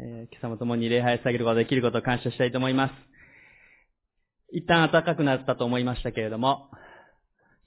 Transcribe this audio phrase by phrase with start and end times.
[0.00, 2.92] えー、今朝も共に礼拝さげることができることを感謝したいと思います。
[4.52, 6.70] 一旦暖かくなったと思いましたけれども、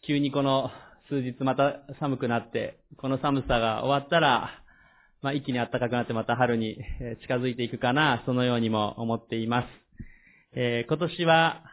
[0.07, 0.71] 急にこの
[1.09, 4.49] 数日また寒くなって、この寒さが終わったら、
[5.21, 6.77] まあ、一気に暖かくなってまた春に
[7.21, 9.67] 近づいていくかな、そのようにも思っています。
[10.53, 11.63] えー、今年は、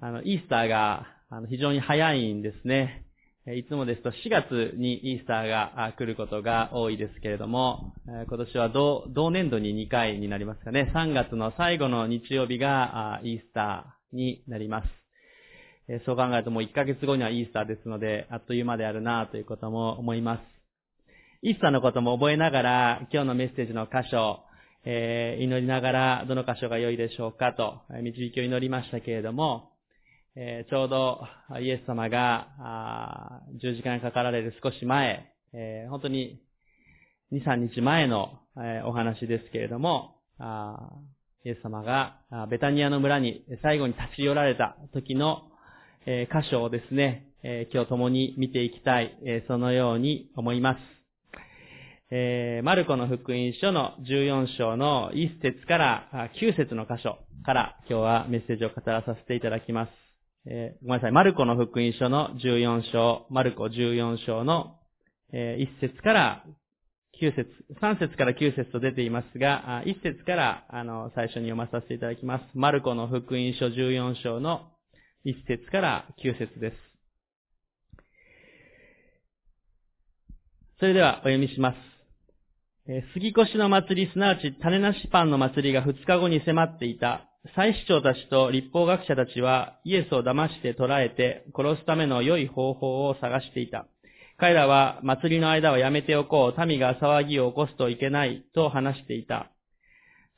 [0.00, 3.04] あの、イースターが、あの、非常に早いんですね。
[3.56, 10.92] いつもですと4月にイースターが来ることが多いですけれども、今年は同同年度に2回になりますかね。
[10.94, 16.04] 3月の最後の日曜日がイースターになります。
[16.04, 20.40] そう考えるともう1ヶ月後にはイースターですので、あっという間であるなということも思います。
[21.40, 24.40] イースターのことも覚えながら、今日のメッセージの箇所、
[24.84, 29.70] えー、祈りながらどの箇所が良いでしょうかと、導きを祈りましたけれども、
[30.40, 31.26] えー、ちょうど
[31.60, 36.40] イエス様が十字架にかかられる少し前、えー、本当に
[37.32, 40.16] 2、3日前の、えお話ですけれども、
[41.44, 42.20] イエス様が
[42.50, 45.42] ベタニアの村に最後に立ち寄られた時の、
[46.06, 50.78] え箇所をですね、え今日共に見ていきたい、えそのように思います。
[52.10, 60.07] えマルコの福音書の14章の1節から9節の箇所から今日はメッセージを語らさせていただきます。
[60.46, 64.76] えー、ごめんなさい、マルコの福音書の14章、マルコ14章の、
[65.32, 66.44] えー、1節から
[67.20, 67.50] 9節、
[67.82, 72.44] 3節から9節と出ていますが、1節からあの最初に読まさせていただきます。
[72.54, 74.70] マルコの福音書14章の
[75.26, 76.76] 1節から9節です。
[80.78, 81.76] それではお読みします。
[82.90, 87.28] え杉越の祭り、すなわち種なしパンの祭りが2日後に迫っていた。
[87.54, 93.86] 祭司長たちと立法学者たちはイエスを騙して捕らえて殺すための良い方法を探していた。
[94.38, 99.50] 彼らは祭りの間はやめておこう、民が騒ぎを起こすといけないと話していた。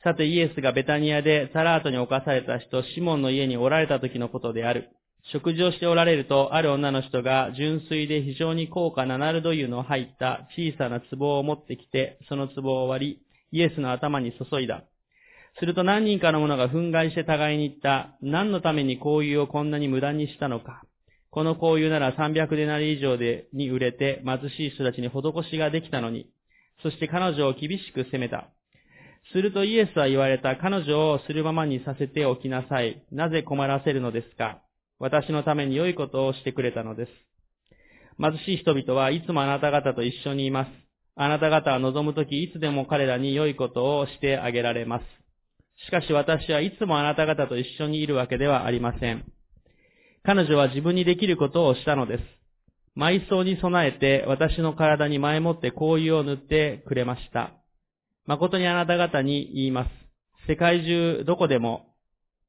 [0.03, 4.89] さてイエスがベタニアでサラートに侵された人、シモンの家におられた時のことである。
[5.31, 13.21] 食事をしておられると、ある女の人が純粋で非常に高価なナルド油の入った小さな壺を持ってきて、その壺を割
[13.51, 14.83] り、イエスの頭に注いだ。
[15.59, 18.17] すると何人かの者が憤慨して互いに言った。
[18.21, 20.83] 何のために香油をこんなに無駄にしたのか。
[21.29, 26.27] この香油なら300デナリ以上でに売れて貧しい人たちに施しができたのに。
[26.83, 28.49] そして彼女を厳しく責めた。
[29.33, 30.55] するとイエスは言われた。
[30.55, 33.03] 彼女をするままにさせておきなさい。
[33.11, 34.61] なぜ困らせるのですか
[34.99, 37.11] 私のために良いことをしてくれたのです。
[38.19, 40.71] 貧しい人々はいつもあなた方と一緒にいます。
[41.15, 45.20] あなた方は望むときいつでも彼らに良いことをしてあげられます。
[45.87, 49.25] しかし私はいつもあなた方と一緒にいるわけではありません。
[50.23, 52.23] 彼女は自分にできることをしたのです。
[52.97, 57.53] 埋葬に備えて私の体に前もって香油を塗ってくれました。
[58.27, 59.89] 誠にあなた方に言います。
[60.47, 61.87] 世界中どこでも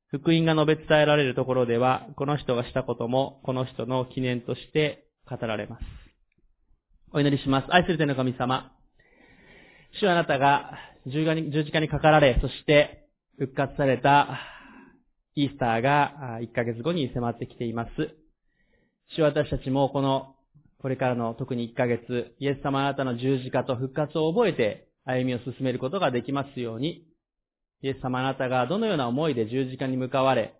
[0.08, 5.82] 福音が述べ伝えられるところでは、この人がしたこともこの人の記念として語られます。
[7.12, 7.66] お祈りします。
[7.70, 8.72] 愛する天の神様。
[9.98, 10.72] 主はあなたが
[11.06, 11.24] 十
[11.64, 13.01] 字架にかかられ、そして
[13.42, 14.38] 復活された
[15.34, 17.90] イースターが1ヶ月後に迫ってきています。
[19.16, 20.36] 主私たちもこの、
[20.78, 27.04] これからの特に1ヶ月、イエス様あなたの十字架と復活を覚えて歩みを進めることができますように、
[27.82, 30.54] イエス様あなたがどのような思いで十字架に向かわれ、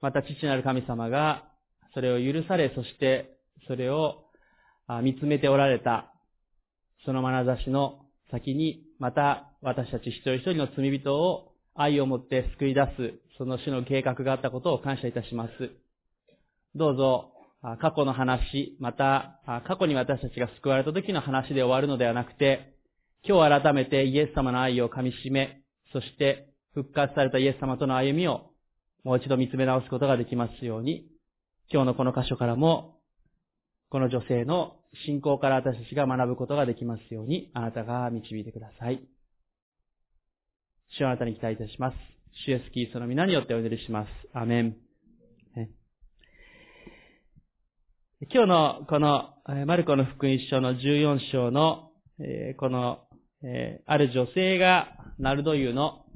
[0.00, 1.48] また父なる神様が
[1.92, 4.26] それを許され、そしてそれを
[5.02, 6.14] 見つめておられた、
[7.04, 11.47] その眼差しの先に、また私たち一人一人の罪人を
[11.80, 15.70] 愛を持って救い出す、その種の計画があったことを感謝いたします。
[16.74, 17.32] どうぞ、
[17.80, 22.74] 過去の話、また、過去に私たちが救われた時の話で終わるのではなくて、
[23.24, 25.62] 今日改めてイエス様の愛を噛み締め、
[25.92, 28.50] そして復活されたイエス様との歩みを
[29.04, 31.06] もう一度見つめ直すことができますように、
[31.72, 32.96] 今日のこの箇所からも、
[33.90, 39.00] この女性の信仰から私たちが学ぶことができますように、あなたが導いてください。
[40.96, 41.96] 主をあなたに期待いたします。
[42.46, 44.08] 主イエスキースの皆によってお祈りします。
[44.32, 44.76] アメン。
[48.32, 49.34] 今日のこの
[49.66, 51.90] マルコの福音書の14章の
[52.56, 53.00] この
[53.86, 54.88] ある女性が
[55.18, 56.06] ナルド油の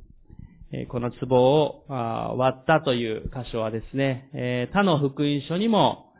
[0.88, 6.14] この壺を割ったという箇所はですね、他の福音書にも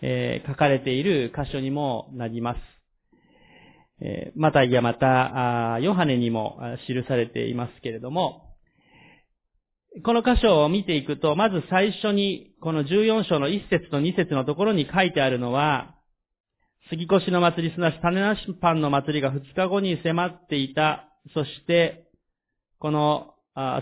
[0.00, 2.75] 書かれている箇所にもなります。
[4.00, 8.42] えまたやまた、ヨハネにも記されていますけれども、
[10.04, 15.94] この箇所を見ていくと、まず最初に、この14章の1節と2節のところに書いてあるのは、
[16.90, 21.08] 杉越の祭り、すなわち種なしパンの祭りが2日後に迫っていた。
[21.34, 22.04] そして、
[22.78, 23.34] この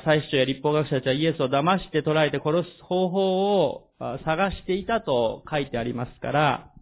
[0.05, 3.91] 祭司長や立法学者たちはイエスを騙して捕らえて殺す方法を
[4.25, 6.74] 探していたと書いてありますから、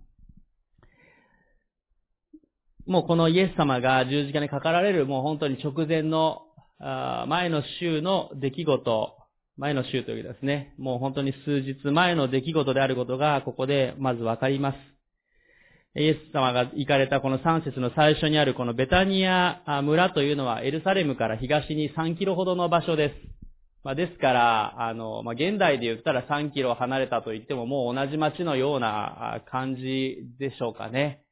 [2.86, 6.42] もうこのイエス様が十字架にかかられるもう本当に直前の
[7.28, 9.16] 前の週の出来事、
[9.56, 14.76] 前の週というですね、もう本当に数日前の出来事であることがここでまずわかります。
[15.94, 23.14] イエス様が行かれたこの3節の最初にあるこのベタニア村というのはエルサレムから東に3キロほどの場所です。
[23.84, 31.22] まあ、ですから、あの、まあ、現代で言ったら3キロ離れたと言ってももう同じ町のような感じでしょうかね。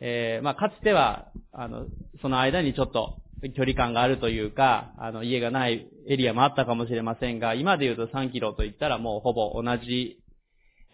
[0.00, 1.86] えー、まあ、かつては、あの、
[2.22, 3.18] その間にちょっと
[3.56, 10.18] 距離感があるというか、あの、家がないエリアもあったかもしれませんが、今で言うと3キロと言ったらもうほぼ同じ、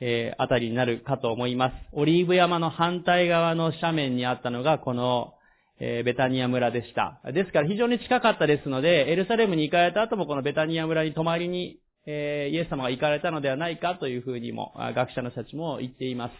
[0.00, 1.74] えー、あたりになるかと思います。
[1.92, 5.34] オリーブ山の反対側の斜面にあったのがこの、
[5.80, 7.20] えー、ベタニア村でした。
[7.32, 16.32] ですから非常に近かったですので、エルサレムに行かれた後もこのベタニア村に泊まりに、えー、イエス様が行かれたのではないかというふうにも、学者の人たちも言っています。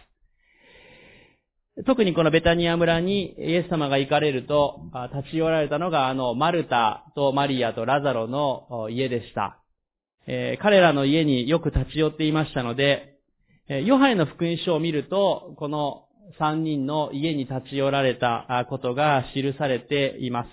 [1.83, 4.79] 特にこのベタニア村にイエス様が行かれると、
[5.13, 9.59] 立ち寄られたのがあのマルタとマリアとラザロの家でした。
[10.25, 13.17] えー、彼らの家によく立ち寄っていましたので、
[13.67, 16.05] えヨハネの福音書を見ると、この
[16.39, 20.45] 三人の家に立ち寄られたことが記されていま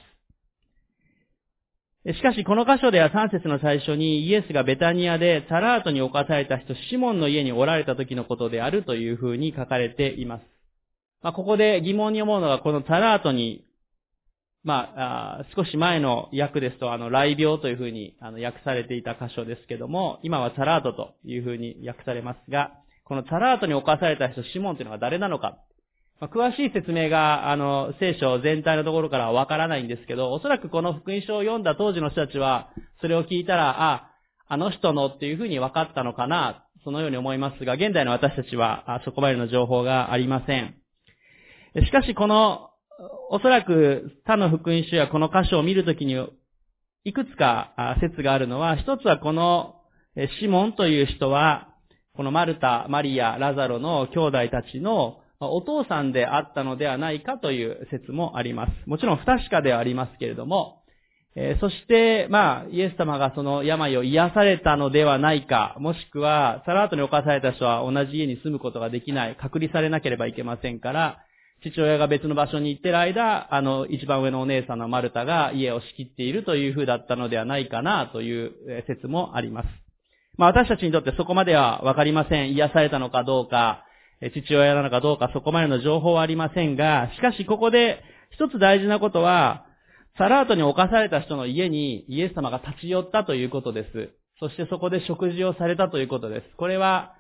[2.05, 2.15] す。
[2.15, 10.52] しかし、この箇所では3節の最初にイエスがベタニアでサラートに侵された人、シモンの家におられた時のことであるというふうに書かれています。
[11.23, 13.65] まあ、ここで疑問に思うのが、このタラートに、
[14.65, 22.73] まあ、あ少し前の訳ですと、あの、雷病というふうに、あの、訳されていた箇所ですけども、今はタラートというふうに訳されますが、
[23.05, 25.59] このタラートに侵された人、シモンというのが誰なのか。
[26.21, 32.71] まあ、詳しい説明が、あの、聖書全体のところからはわからないんですけど、おそらくこの福音書を読んだ当時の人たちは、
[33.01, 34.11] それを聞いたら、あ、
[34.49, 40.81] あの人のっていうふうに分かったのかな、そのように思いますが、現代の私たちは、そこまでの情報がありません。
[41.81, 42.69] しかしこの、
[43.31, 46.15] おそらく他の福音書やこの箇所を見るときに、
[47.05, 49.77] いくつか説があるのは、一つはこの
[50.41, 51.69] シモンという人は、
[52.15, 58.71] このマルタ、マリア、ラザロの兄弟たちのお父さんであったのではないかという説もあります。
[58.87, 60.83] もちろん不確かではありますけれども、
[61.35, 71.19] えー、そして、まあ、イエス様がその病を癒されたのではないか、もしくは、サラートに侵された人は同じ家に住むことができない、隔離されなければいけませんから、
[71.64, 78.53] 父親が別の場所に行ってる間、あの、一番上のお姉さんのマルタが家を仕切っているという風だったのではないかなという
[78.88, 79.69] 説もあります。
[80.37, 82.53] まあ私たちにとってそこまではわかりません。
[82.53, 83.85] 癒されたのかどうか、
[84.35, 89.67] 父親なのかどうかそこまでの情報はありませんが、しかしここで一つ大事なことは、
[90.19, 94.11] サラートに侵された人の家にイエス様が立ち寄ったということです。
[94.41, 96.56] そしてそこで食事をされたということです。
[96.56, 97.15] これは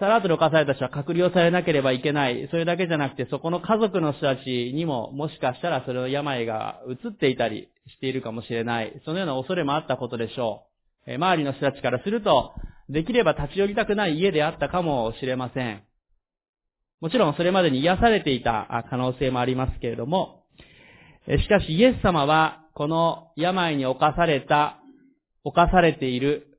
[0.00, 2.48] サラートで犯された人は隔離をされなければいけない。
[2.50, 8.98] それだけじゃなくて、そこの家族の人たちにも、もしかしたらそれの病が移っていたりしているかもしれない。
[9.04, 10.64] そのような恐れもあったことでしょ
[11.06, 11.10] う。
[11.12, 12.54] え周りの人たちからすると、
[12.88, 15.82] できれば立ち寄りたくない家であったかもしれません。
[17.02, 20.44] もちろんそれまでに癒されていた可能性もありますけれども、
[21.26, 24.78] しかしイエス様は、この病に侵された、
[25.44, 26.58] 侵されている、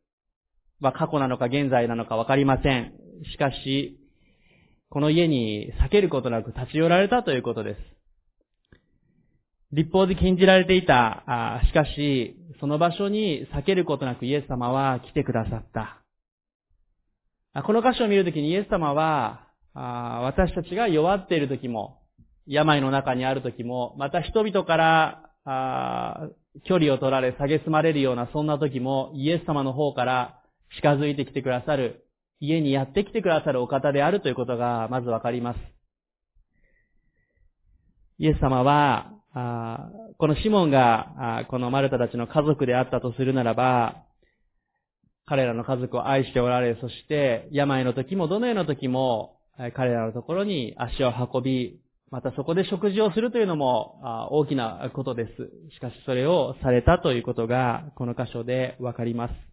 [0.80, 3.01] まあ過去なのか現在なのかわかりません。
[3.32, 3.98] しかし、
[4.90, 7.80] この家に避けることなく立ち寄られたということです。
[9.74, 16.04] 立法で禁じられていた、しかし、その場所に避けることなくイエス様は来てくださった。
[17.64, 22.02] この箇所を見るときにイエス様は、私たちが弱っているときも、
[22.46, 26.30] 病の中にあるときも、また人々から
[26.66, 30.42] 距離を取られ、蔑まれるようなそんな時も、イエス様の方から
[30.76, 32.04] 近づいてきてくださる、
[32.42, 35.60] 家にやってきてくださるお方であるということがまずわかります。
[38.18, 39.14] イエス様は、
[40.18, 44.04] このシモンが、このマルタたちの家族であったとするならば、
[45.26, 49.38] 彼らの家族を愛しておられ、そして病の時もどのような時も
[49.76, 51.80] 彼らのところに足を運び、
[52.10, 55.32] またそこで食事をするというのも大きなことです。
[55.76, 59.51] しかしそれをされたということがこの箇所でわかります。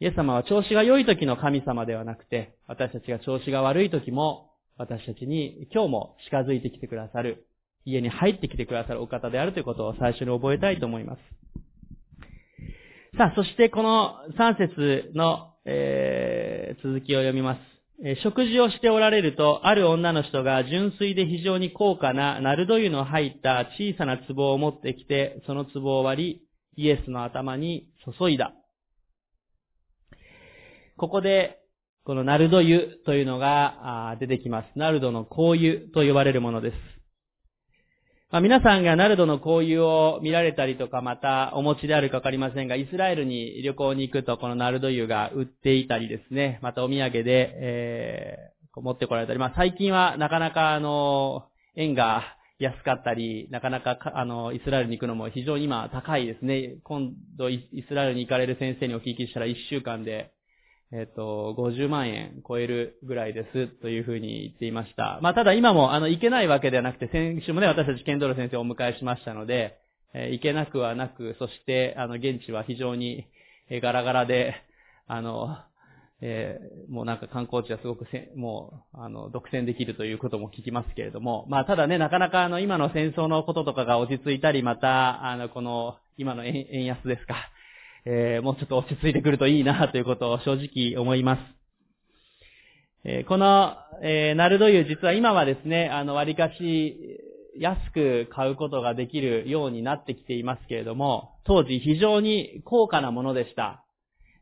[0.00, 7.46] イエス様は調子が良い時の神様ではなくて、私たちが調子が悪い時も、私たちに今日も近づいてきてくださる、
[7.84, 11.20] 家に入ってきてくださるお方であるということを最初に覚えたいと思います。
[13.16, 17.74] さあ、そしてこの3節の、えー、続きを読みます。
[18.24, 26.40] 食事をしておられると、ある女の人が純粋で非常に高価なナルド油の入った小さな壺を持ってきて、その壺を割
[26.76, 27.86] り、イエスの頭に
[28.18, 28.52] 注いだ。
[30.96, 31.58] ここで、
[32.04, 34.66] このナルド油というのが出てきます。
[34.76, 36.74] ナルドの香油と呼ばれるものです。
[38.30, 51.46] まあ、皆さんがナルドの香油を見られたりとか、またお持ちであるかわかりませんが、イスラエルに旅行に行くとこのナルド油が売っていたりですね、またお土産で、えー、持ってこられたり、まあ、最近はなかなかあの、
[51.76, 52.22] 円が
[52.60, 56.76] 安かったり、なかなかあの、イスラエルに行くのも非常に今高いですね。
[56.84, 60.32] 今度イスラエルに行かれる先生にお聞きしたら1週間で
[60.96, 65.18] えっ、と、50万円超えるぐらいですというふうに言っていました。
[65.22, 69.76] まあ、ただ今も、あの、行けないわけではなくて、先週もね、私たちケンドル先生をお迎えしましたので、
[70.14, 73.26] えー、行けなくはなく、そして、あの、現地は非常に、
[73.70, 74.54] え、ガラガラで、
[75.08, 75.56] あの、
[76.20, 87.34] えー、もうなんか観光地はすごくせ、もう、あの、独占できるということも聞きますけれども、まあ、ただね、なかなかあの、今の戦争のこととかが落ち着いたり、また、あの、この、今の円安ですか、
[88.06, 91.40] えー、もうちょっと落ち着いてくるといいなということを正直思います。
[93.04, 97.20] えー、この、えー、ナルド油実は今はですね、あの、割かし
[97.58, 103.84] 安く買うことができるようになってきていますけれども、当時非常に高価なものでした。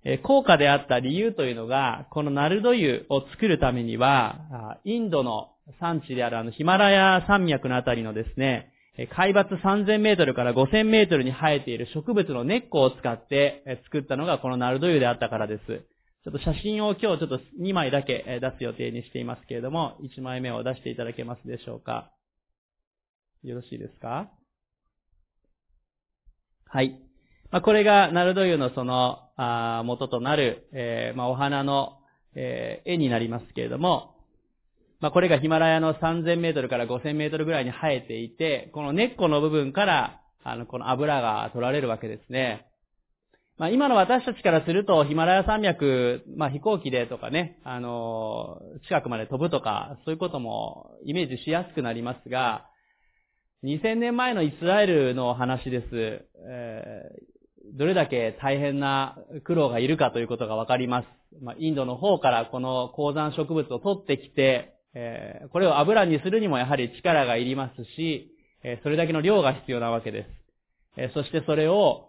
[0.05, 8.73] えー、高価であった理由というのが、このナルド油を作るためには、インドの産地であるあのヒマラヤ山脈のあたりのですね、
[9.11, 15.63] 海抜3000メートルから5000メートルに生えている植物の根っこを使って作ったのがこのナルド油であったからです。
[16.25, 22.13] ちょっと写真を今日ちょっと2枚だけ出す予定にしていますけれども、1枚目を出していただけますでしょうか。
[23.43, 24.31] よろしいですか？
[26.67, 26.99] はい。
[27.51, 31.99] まあ、これがナルド油のその、あ元となる、えー、まあ、お花の、
[32.35, 34.15] えー、絵になりますけれども、
[35.03, 42.69] まあ、これがヒマラヤの3000メートルから5000メートルぐらいに生えていて、この根っこの部分から、あの、この油が取られるわけですね。
[43.59, 52.69] まあ、今の私たちからすると、ヒマラヤ山脈、まあ、飛行機でとかね、あの、近くまで飛ぶとか、そういうこともイメージしやすくなりますが、
[53.65, 55.87] 2000年前のイスラエルの話です。
[56.49, 61.07] えー、どれだけ大変な苦労がいるかということがわかります。
[61.43, 68.33] まあ、インドの方からこの鉱山植物を取ってきて、えこれを油にするにもやはり力がいりますし、
[68.63, 70.29] えそれだけの量が必要なわけです。
[70.97, 72.09] えそしてそれを、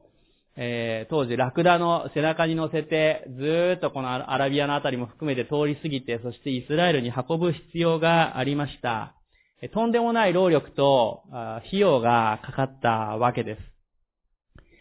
[0.56, 9.16] え当時ラクダの背中に乗せて、ずーっとこのアラビアのあたりも含めて通り過ぎて、そしてイスラエルに運ぶ必要がありました。
[9.62, 13.74] えとんでもない労力と費用がかかったわけです。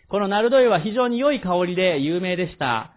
[0.08, 2.92] このナルド油は非常に良い香りで有名でした。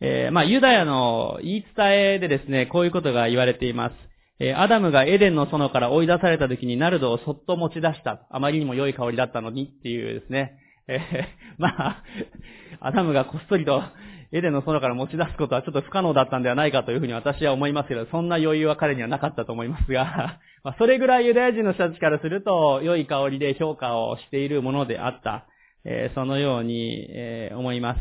[0.00, 4.05] えー、まあ、ユダヤの言い伝えでですね、こういうことが言われています。
[4.38, 8.26] えアダムがエデンの園から追い出された時にナルドをそっと持ち出した。
[8.30, 10.58] あまりにも良い香りだったのにっていうですね。
[10.88, 11.00] え、
[11.58, 12.02] まあ、
[12.80, 13.82] アダムがこっそりと
[14.32, 25.46] エデンの園から持ち出すことはちょっと不可能だったんではないかというふうに私は思いますけど、そんな余裕は彼にはなかったと思いますが、 まあ、それぐらいユダヤ人の人たちからすると、良い香りで評価をしているものであった。
[25.84, 28.00] えー、そのように、えー、思います。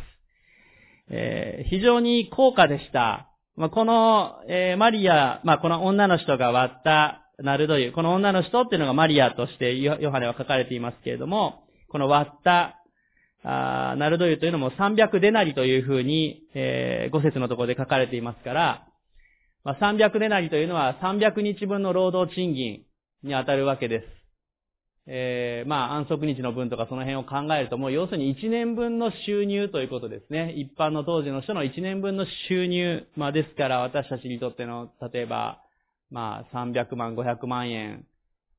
[1.12, 3.30] え、非常に高価でした。
[3.58, 12.82] まあ、この、えー、マリア、まあ、この女の人が割ったナルド油、この女の人っていうのがマリアとしてヨハネは書かれていますけれども、この割った
[13.44, 18.88] あナルド油というのも300デナリというふうに、えー、5節のところで書かれていますから、
[19.64, 22.82] まあ、300デナリというのは300日分の労働賃金
[23.24, 24.25] に当たるわけです。
[25.08, 30.54] えー、まあ、安息日の分とかその辺を考えると、もう要するに1年分の収入ということですね。
[30.54, 33.06] 一般の当時の人の1年分の収入。
[33.16, 35.62] まあ、ですから私たちにとっての、例えば、
[36.10, 38.06] まあ、300万、500万円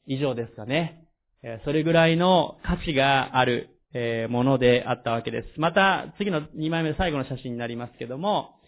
[0.06, 1.08] 以上ですかね。
[1.42, 5.60] えー、それぐらいの価値がある、えー、ものであったわけです。
[5.60, 8.60] また、次の2枚目最後の写真になりますけども、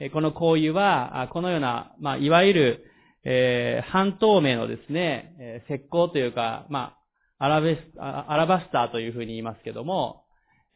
[0.00, 2.84] えー、この行為は、このような、まあ、いわゆる、
[3.24, 7.05] え、半透明のですね、え、石膏というか、まあ、
[7.38, 10.24] アラベス、アラバスターというふうに言いますけども、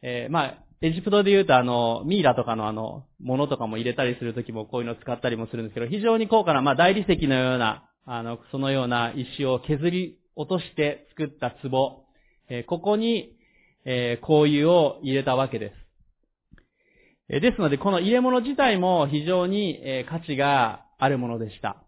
[0.01, 12.03] えー、まあ、エジプトで言うとあの、ミイラとかのあの、ものとかも入れたりするときもこういうのを使ったりもするんですけど、非常に高価な、まあ、大理石のような、あの、そのような石を削り落として作った壺、
[12.49, 13.37] えー、ここに、
[13.85, 15.73] えー、香油を入れたわけです。
[17.29, 21.83] えー、ですので、この入れ物自体も非常に、えー、価値があるものでした。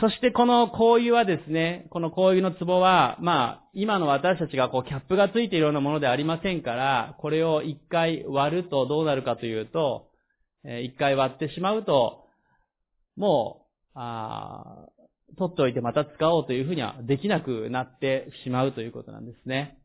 [0.00, 10.08] そしてこの香油はですね、この香油の壺は、まあ、今の私たちがこうキャップがついているようなものでありませんから、これを一回割るとどうなるかというと、
[10.64, 12.26] 一回割ってしまうと、
[13.16, 13.62] も
[13.94, 14.86] う、あ
[15.38, 19.78] 取っておいてまた使おうというふうにはできなくなってしまうということなんですね。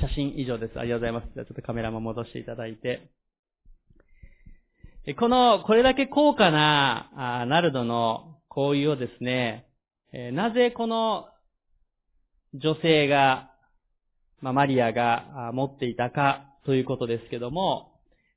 [0.00, 0.78] 写真以上です。
[0.78, 1.34] ありがとうございます。
[1.34, 3.10] じゃあちょっとカメラも戻していただいて。
[5.18, 9.66] この、これだけ高価な、ナルドの香油をですね、
[10.32, 11.26] なぜこの
[12.54, 13.50] 女性が、
[14.40, 17.92] まあ、マリアが持っていたかということですけども、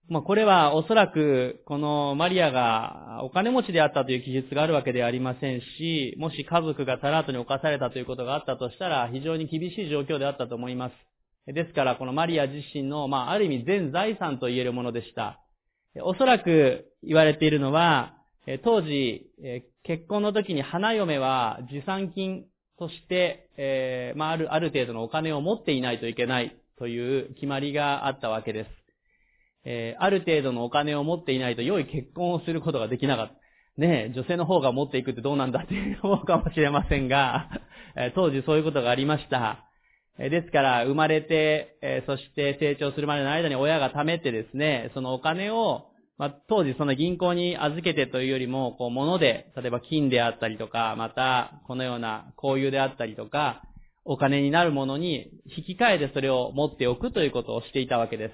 [0.10, 11.54] まあ、これはおそらく、このマリアがお金持ちであったという記述があるわけではありませんし、もし家族がタラートに侵されたということがあったとしたら、非常に厳しい状況であったと思います。
[11.54, 15.40] ですから、このマリア自身の、まあ、ある意味全財産と言えるものでした。
[16.04, 18.19] おそらく言われているのは、
[18.64, 19.30] 当時、
[19.84, 22.46] 結婚の時に花嫁は持参金
[22.80, 28.70] として、え、まあ、ある、ある程度のお金を持っていないといけないという決まりがあったわけです。
[29.66, 33.34] え、ある程度のお金を持っていないと良い結婚をすることができなかった。
[33.78, 37.50] ねえ女性の方が持っていくってどうなんだって思うかもしれませんが、
[38.14, 39.66] 当時そういうことがありました。
[40.18, 45.89] ですから、生まれて、そして成長するまでの間に親が貯めてですね、そのお金を、
[46.20, 53.64] まあ、当時その銀行に預けてというよりも、こう、物で、例えば金であったりとか、また、このような香油であったりとか、
[54.04, 58.32] お金になるものに引き換えてそれを持っておくということをしていたわけで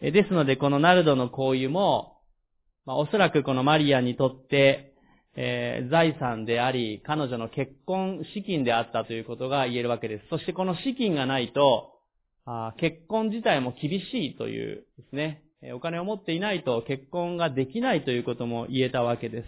[0.00, 0.12] す。
[0.12, 2.18] ですので、このナルドの香油も、
[2.86, 4.94] まあ、おそらくこのマリアにとって、
[5.36, 10.26] えー、財産であり、彼女の結婚資金であったということが言えるわけです。
[10.28, 11.92] そしてこの資金がないと、
[12.46, 15.42] あ結婚自体も厳しいというですね、
[15.74, 19.44] お金を持っていないと結婚ができないということも言えたわけで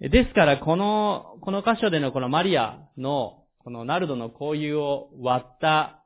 [0.00, 0.10] す。
[0.10, 6.02] ですから、この、この箇所でのこのマリアの、このナルドの交友を割った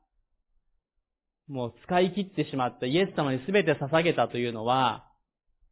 [1.49, 5.09] もう使い切ってしまったイエス様に全て捧げたというのは、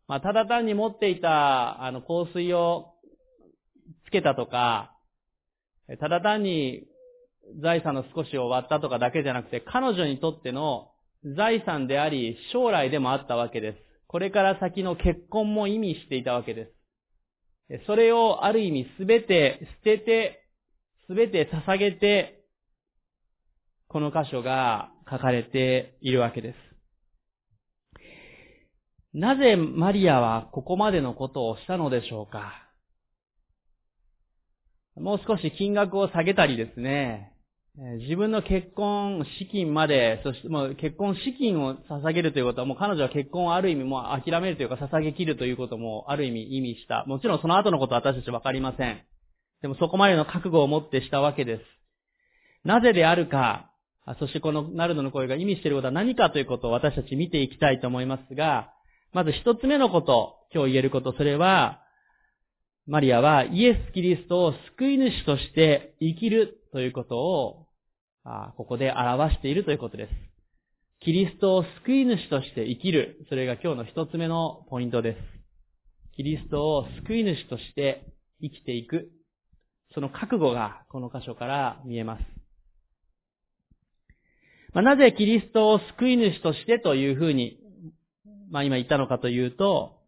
[0.06, 2.94] まあ、ただ単に持っていた、あの、香水を
[4.06, 4.96] つけたとか、
[6.00, 6.84] ただ単に
[7.60, 10.90] 財産の少しを割ったとかだけじゃなくて、彼女にとっての
[11.24, 13.78] 財産であり、将来でもあったわけです。
[14.06, 17.86] これから先の結婚も意味していたわけです。
[17.86, 20.46] それをある意味すべて捨てて、
[21.06, 22.44] すべて捧げて、
[23.88, 26.56] この箇所が書かれているわけです。
[29.14, 32.52] なぜマリアはここまでのことをしたのでしょうか
[34.96, 37.33] もう少し金額を下げたりですね、
[37.76, 47.04] 自分の結婚資金まで、そしてもう結婚資金を捧げるということはもう彼女は結婚をある意味もう諦めるというか捧げ切るということもある意味意味した。
[47.06, 49.02] もちろんその後のことは私たちわかりません。
[49.60, 51.62] でもそこまでの覚悟を持ってしたわけです。
[52.64, 53.70] なぜであるか、
[54.20, 58.70] そしてこのナルドの声が意味していることは何かということを私たち見ていきたいと思いますが、
[59.12, 61.80] まず一つ目のこと、今日言えること、それは、
[62.86, 67.63] マリアはイエス・キリストを救い主として生きるということを、
[68.56, 70.10] ここで表しているということです。
[71.00, 73.26] キリストを救い主として生きる。
[73.28, 75.18] それが今日の一つ目のポイントです。
[76.16, 78.06] キリストを救い主として
[78.40, 79.10] 生きていく。
[79.94, 82.24] その覚悟がこの箇所から見えます。
[84.72, 87.58] まあ、なぜキリストを救い主としてというふうに、
[88.50, 90.00] まあ今言ったのかというと、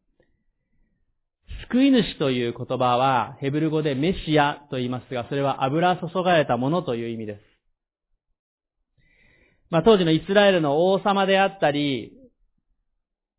[1.70, 7.55] 救い主という言葉はヘブル語でメシアと言いますが、それは油注がれたものという意味です。
[9.70, 12.12] まあ当時のイスラエルの王様であったり、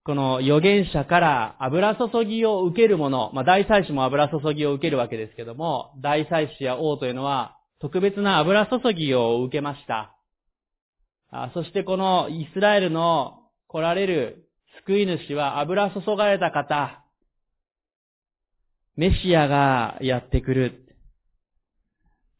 [0.04, 10.13] この預言者から油注ぎを受けるもの、まあ大祭司も油注ぎを受けるわけですけども、大祭司や王というのは特別な油注ぎを受けました。
[11.54, 14.48] そしてこのイスラエルの来られる
[14.86, 17.04] 救い主は油注がれた方、
[18.96, 20.86] メシアがやってくる。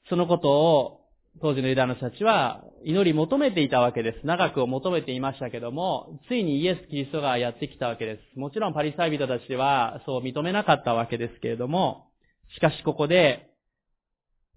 [0.10, 0.96] そのことを
[1.41, 4.26] 当時のユダの人たちは祈り求めていたわけです。
[4.26, 8.39] 長くを求めていましたけども、ついにイエス・キリストがやってきたわけです。
[8.39, 12.08] もちろんパリサイ人たちはそう認めなかったわけですけれども、
[12.56, 13.50] しかしここで、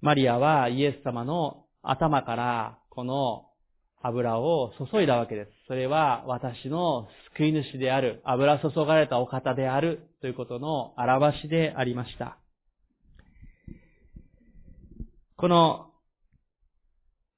[0.01, 3.47] マリアはイエス様の頭からこの
[4.03, 5.51] 油を注いだわけです。
[5.67, 12.39] それは私の救い主である、油注がれたお方であるということの表しでありました。
[15.37, 15.90] この、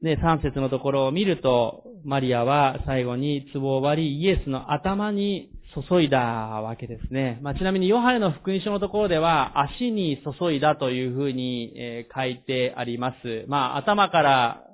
[0.03, 5.51] ね、三節のところを見ると、マリアは最後に壺を割り、イエスの頭に
[5.89, 7.39] 注いだわけですね。
[7.41, 13.45] まあ、ちなみにヨハネの福音書のところでは、足に注いだというふうに、え、書いてあります。
[13.47, 14.65] まあ、頭から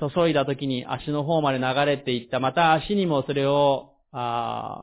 [0.00, 2.40] 注いだ時に足の方まで流れていった。
[2.40, 4.82] また足にもそれを、あ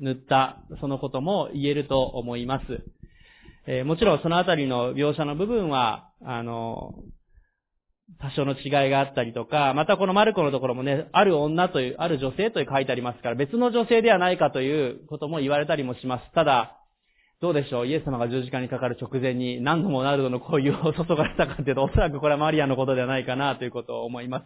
[0.00, 0.58] 塗った。
[0.80, 2.64] そのことも言えると思います。
[3.66, 6.94] えー、もちろんそのあたりの描写の部分は、あの、
[8.20, 16.32] 多少の違いがあったりとか、またこのマルコのところもね、ある女という、ある女性という書いてありますから、別の女性ではないかということも言われたりもします。
[16.32, 16.74] ただ、
[17.40, 17.86] どうでしょう？
[17.86, 24.44] イエス様が十字架にかかる直前に何度もナルドの恋を注がれたかというと、おそらくこれはマリアのことではないかなということを思います。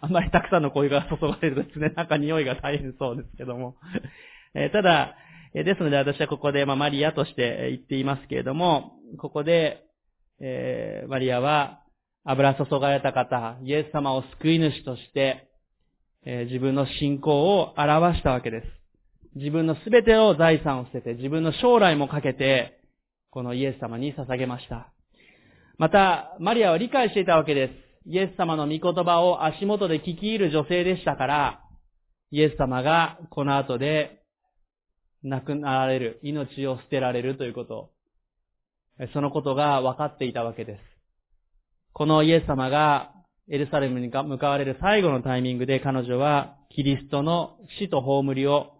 [0.00, 3.74] あんまりたくさんの恋が注がれるとですね、なんか匂いが大変そうですけども。
[4.54, 5.16] えただ、
[5.54, 9.82] えですので私はここで、まあ、マリアとして言っていますけれども、ここで、
[10.40, 11.80] えー、マリアは
[12.30, 15.48] 油注がれた方、イエス様を救い主として、
[16.26, 18.66] えー、自分の信仰を表したわけです。
[19.36, 22.80] 自分のすべてを財産を捨てて、自分の将来もかけて、
[23.30, 24.92] このイエス様に捧げました。
[25.78, 28.10] また、マリアは理解していたわけです。
[28.10, 31.60] イエス様の御言葉を足元で聞き入る女性でしたから、
[32.30, 34.22] イエス様がこの後で
[35.22, 37.90] 亡くなられる、命を捨てられるということ、
[39.14, 40.87] そのことが分かっていたわけです。
[41.98, 43.10] このイエス様が
[43.50, 48.78] エルサレムに向かわれる最後のタイミングで彼女はキリストの死と葬りを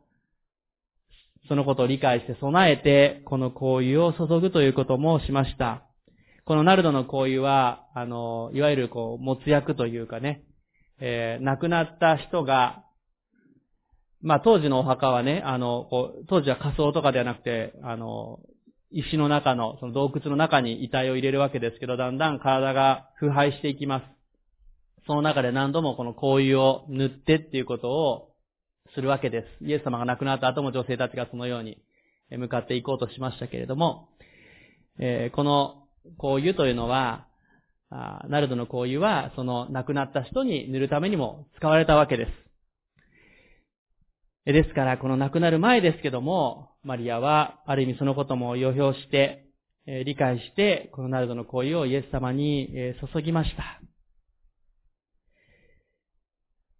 [1.49, 5.83] そのことを理解して備えて、この行為を注ぐということもしました。
[6.45, 10.45] このナルドの行為は、あの、いわゆるこう、没薬というかね、
[11.01, 12.85] えー、亡くなった人が、
[14.21, 18.39] まあ当時のお墓はね、あの、こう当時は仮装とかではなくて、あの、
[18.91, 24.05] 石の中の、その洞窟の中に遺体を入れるわけですけど、だんだん体が腐敗していきます。
[25.07, 28.31] その中で何度もこの香油を塗ってっていうことを
[28.95, 29.65] するわけです。
[29.65, 31.79] イエス様が亡くなった後も女性たちがそのように
[32.31, 34.09] 向かっていこうとしましたけれども、
[34.99, 35.87] えー、この
[36.19, 37.27] 香油というのは、
[37.91, 44.53] あナルドの香油は、その亡くなった人に塗るためにも使われたわけです。
[44.53, 49.45] ですから、この亡くなる前ですけども、マリアは、ある意味そのことも予表して、
[50.07, 52.71] 理解して、このナルドの行為をイエス様に
[53.13, 53.83] 注ぎました。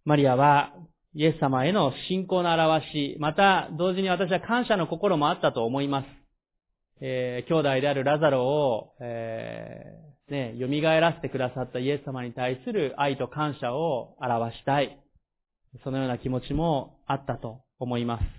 [0.05, 0.73] マリアは、
[1.13, 6.07] イエス様への信仰の表し、また、同時に私は感謝の心もあったと思います。
[7.01, 14.99] えー、兄弟であるラザロを、えー、ね、蘇らせてくださったイエス様に対する愛と感謝を表したい。
[15.83, 18.38] そのような気持ちもあったと思います。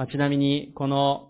[0.00, 1.28] まあ、ちなみに、この、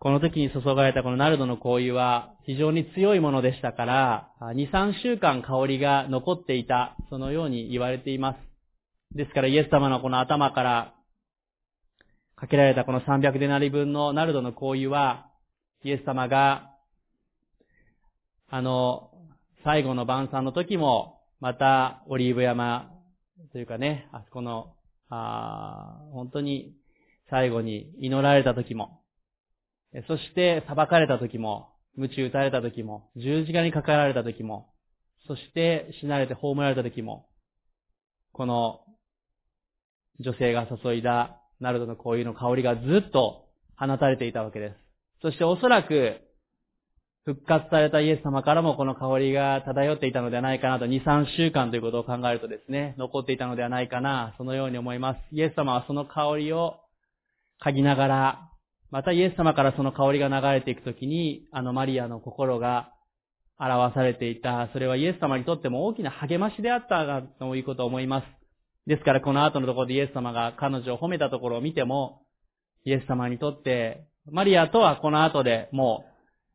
[0.00, 8.34] この時に注がれたこのナルドの香油は非常に強いものでしたから、2、3週間香りが残っていた、そのように言われていま
[9.12, 9.16] す。
[9.16, 10.94] ですからイエス様のこの頭から
[12.34, 15.28] かけられたこの300デナリ分のナルドの香油は、
[15.84, 16.72] イエス様が、
[18.48, 19.12] あの、
[19.62, 22.90] 最後の晩餐の時も、またオリーブ山
[23.52, 24.74] というかね、あそこの、
[25.10, 26.74] あ本当に
[27.30, 29.02] 最後に祈られた時も、
[30.06, 34.72] そして裁かれた時も、鞭打たれた時も、十字架にかかられた時も、
[35.26, 37.28] そして死なれて葬られた時も、
[38.32, 38.80] この
[40.20, 44.74] 女性が注いだナルドの香油の香りがずっと放たれていたわけです。
[45.22, 46.20] そしておそらく
[47.24, 55.18] 復活されたイエス様からもこの香りが漂っていたのではないかなと、2、3週間ということを考えるとですね、残っていたのではないかな、そのように思います。
[55.32, 56.76] イエス様はその香りを
[57.64, 58.50] 嗅ぎながら、
[58.90, 62.92] またイエス様からその香りが流れていくときに、あのマリアの心が
[63.58, 64.70] 表されていた。
[64.72, 68.26] それはイエス様にとっても大きな励ましであったということを思います。
[68.86, 72.22] ですからこの後のところでイエス様が彼女を褒めたところを見ても、
[72.84, 76.04] イエス様にとって、マリアとはこの後でも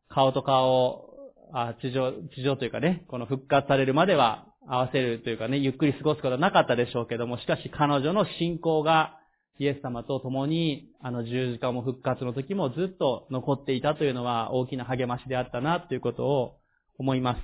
[0.10, 1.10] う顔と顔を、
[1.54, 9.20] あ地上、地上というかね、この復活されるまでは合わせるというかね、ゆっくり過ごすことはなかったでしょうけども、しかし彼女の信仰が
[9.60, 16.58] イエス様と共に、あの十字架も復活の時もずっと残っていたというのは大きな励ましであったなということを
[16.98, 17.40] 思います。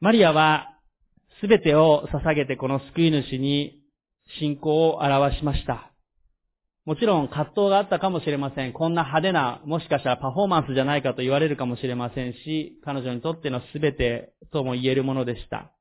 [0.00, 0.76] マリアは
[1.40, 3.80] すべてを捧げてこの救い主に
[4.40, 5.92] 信仰を表しました。
[6.84, 8.72] もちろん葛藤があったかもしれません。
[8.72, 15.72] こんな派手な、もしかしたらパフォーマンスじゃないかと言われるかもしれませんし、彼女にとっての全てとも言えるものでした。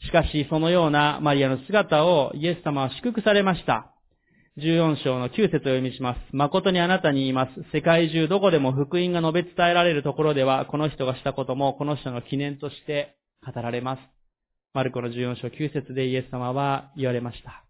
[0.00, 3.94] しかし、そのようなマリアの姿をイエス様は祝福されました。
[4.58, 6.18] 14章の9節を読みします。
[6.32, 7.52] 誠にあなたに言います。
[7.72, 14.00] 世界中どこでも福音が述べ伝えられるところでは、この人がしたこともこの人の記念として語られます。
[14.74, 17.64] マルコの14章9節でイエス様は言われました。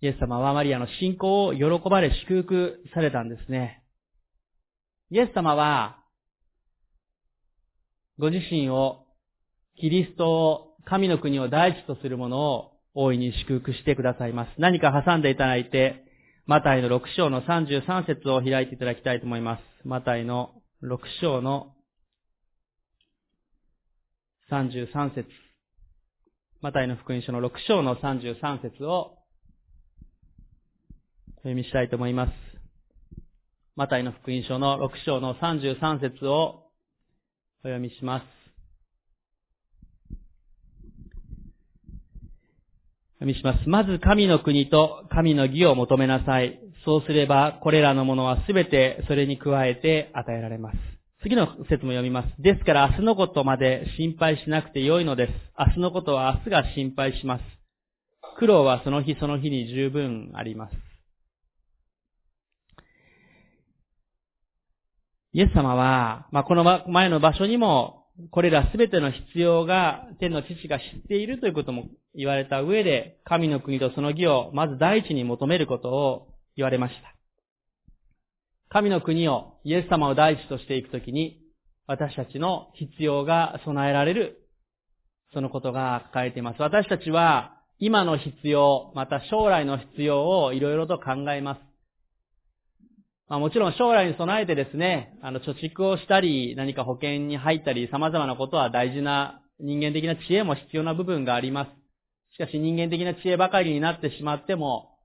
[0.00, 3.84] イエス様はマリアの信仰を喜ばれ祝福されたんですね。
[5.12, 5.98] イエス様は、
[8.18, 9.01] ご自身を、
[9.78, 14.50] キリストを、神の国を第一とするものを大いに祝福してくださいます。
[14.58, 16.04] 何か挟んでいただいて、
[16.46, 19.62] マタイの6章の33節を開いていただきたいと思います。
[19.84, 20.50] マタイの
[20.82, 21.74] 6章の
[24.50, 25.28] 33節
[26.60, 29.18] マタイの福音書の6章の33節を
[31.38, 32.32] お読みしたいと思います。
[33.74, 36.70] マタイの福音書の6章の33節を
[37.64, 38.41] お読みします。
[43.22, 43.68] 読みします。
[43.68, 46.58] まず神の国と神の義を求めなさい。
[46.84, 50.76] そうすれば、これらのものはすべてそれに加えて与えられます。
[51.22, 52.42] 次の説も読みます。
[52.42, 55.32] ですから明日のことまで心配しなくてよいのです。
[55.56, 57.44] 明日のことは明日が心配します。
[58.38, 60.74] 苦労はその日その日に十分あります。
[65.34, 77.14] イエス様は、まあ、この前の場所にもこれらすべての必要が天の父が知っているということも言われた上で、神の国とその義をまず第一に求めることを言われました。
[78.68, 81.40] 神の国を、イエス様を第一としていくときに、
[81.86, 84.48] 私たちの必要が備えられる、
[85.34, 86.62] そのことが書かれています。
[86.62, 91.71] 私たちは、今の必要、また将来の必要をいろいろと考えます。
[93.32, 101.70] まあ、もちろん将来に備えてですね、あの、貯蓄をしたり、何か保険に入ったり、様々なことは大事な人間的な知恵も必要な部分があります。
[102.34, 104.98] しかし人間的な知恵ばかりになってしまっても、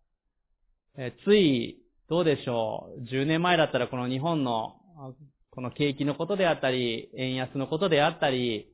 [0.97, 1.77] えつい、
[2.09, 4.73] どうでしょう、10年前だったらこの日本の、
[5.51, 8.67] この景気のことであったり、円安のことであったり、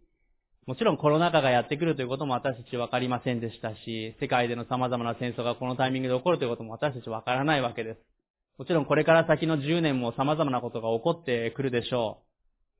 [0.65, 8.12] もちろんコロナ禍がやってくるということも私たちわかりませんでしたし、世界での様々な戦争がこのタイミングで起こるということも私たちわからないわけです。
[8.57, 12.23] もちろんこれから先の10年も様々なことが起こってくるでしょ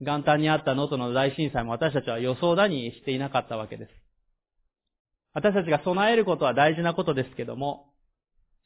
[0.01, 0.05] う。
[0.05, 3.91] 元旦にあった能登の大震災も私たちは予想だにしていなかったわけです。
[5.33, 7.93] 私たちが備えることは大事なことですけども、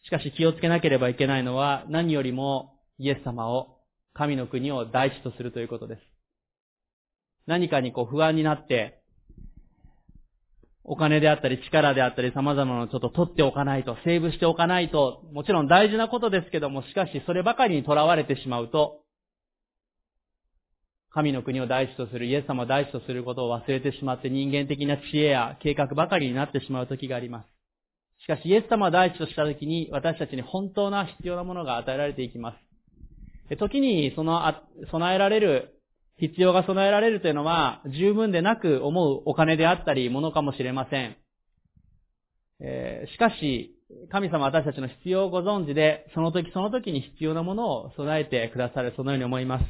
[0.04, 3.78] しかし気をつけなければいけないのは何よりもイエス様を、
[4.14, 6.02] 神の国を第一とするということです。
[7.46, 8.97] 何かにこう不安になって、
[10.90, 19.02] お金であったり力であったり様々なのをちょっと取っておかないと、セーブしておかないと、もちろん大事なことですけども、しかしそればかりに囚われてしまうと、
[21.12, 27.48] 神の国を第一とする、イエス様を第一とすることを忘れてしまって人間的な知恵や計画ばかりになってしまう時があります。
[28.24, 32.56] しかしイエス様を第一とした時に私たちに本当な必要なものが与えられていきま
[33.50, 33.58] す。
[33.58, 34.42] 時にその
[34.92, 35.77] 備えられる
[36.20, 41.18] 必要が備えられるというのは、十分でなく思うお金であったり、ものかもしれません。
[42.60, 43.76] えー、しかし、
[44.10, 49.66] 神様私たちの必要をご存知で、その時その時に必要なものを備えてくださる、そのように思います。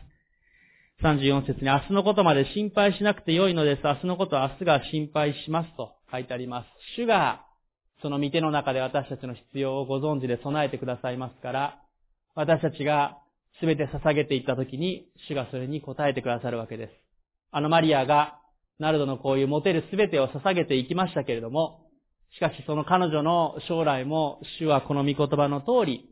[1.03, 3.81] 34節に、明日のことまで心配しなくてよいのです。
[3.83, 6.67] 明日のことは明日が心配しますと書いてあります。
[6.95, 7.45] 主が、
[8.01, 11.81] その御手の中で私たちの必要をご存知で備えてくださいますから、
[12.35, 13.17] 私たちが
[13.59, 16.91] すべて捧げていったときに、主がそれに応えてくださるわけです。
[17.51, 18.39] あのマリアが、
[18.79, 21.87] ナルドのこういう持てるすべてを捧げていきましたけれども、
[22.35, 26.09] しかしその彼女の将来も、主はこの御言葉の通り、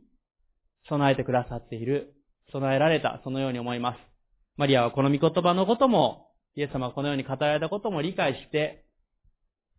[0.87, 2.15] 備えてくださっている、
[2.51, 3.97] 備えられた、そのように思います。
[4.57, 8.84] マリアはこの御言葉のことも、イエス様がこのように語られたことも理解して、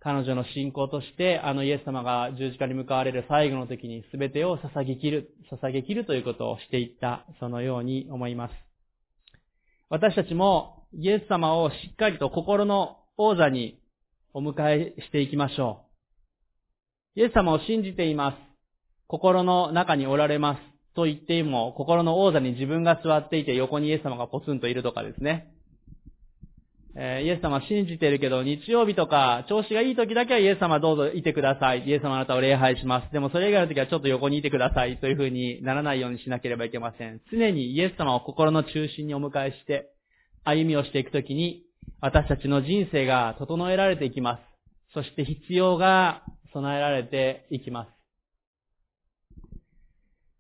[0.01, 8.55] 彼女の信仰として、あのイエス様が十字架に向かわれる最後の時に全てを捧げ切る、捧げ切るということをしていった、そのように思います。
[9.89, 13.81] 私たちもイエス様をしっかりと心の王座に
[14.33, 15.85] お迎えしていきましょ
[17.17, 17.21] う。
[17.21, 18.37] イエス様を信じています。
[19.09, 20.61] 心の中におられます。
[20.95, 25.56] と言っても、心の王座に自分が座っていて横にイエス様がポツンといるとかですね。
[26.99, 31.87] えイエス様信じてるけど、日曜日とか、調子がいい時だけはイエス様どうぞいてください。
[31.87, 33.13] イエス様あなたを礼拝します。
[33.13, 34.99] でもそれ以外の時はちょっと横にいてください。
[34.99, 37.21] という風にならないようにしなければいけません。
[37.31, 39.91] 常にイエス様を心の中心にお迎えして、
[40.45, 41.65] 歩みをしていくときに、
[42.01, 44.43] 私たちの人生が整えられていきます。
[44.95, 46.23] そして必要が
[46.55, 47.96] 備えられていきます。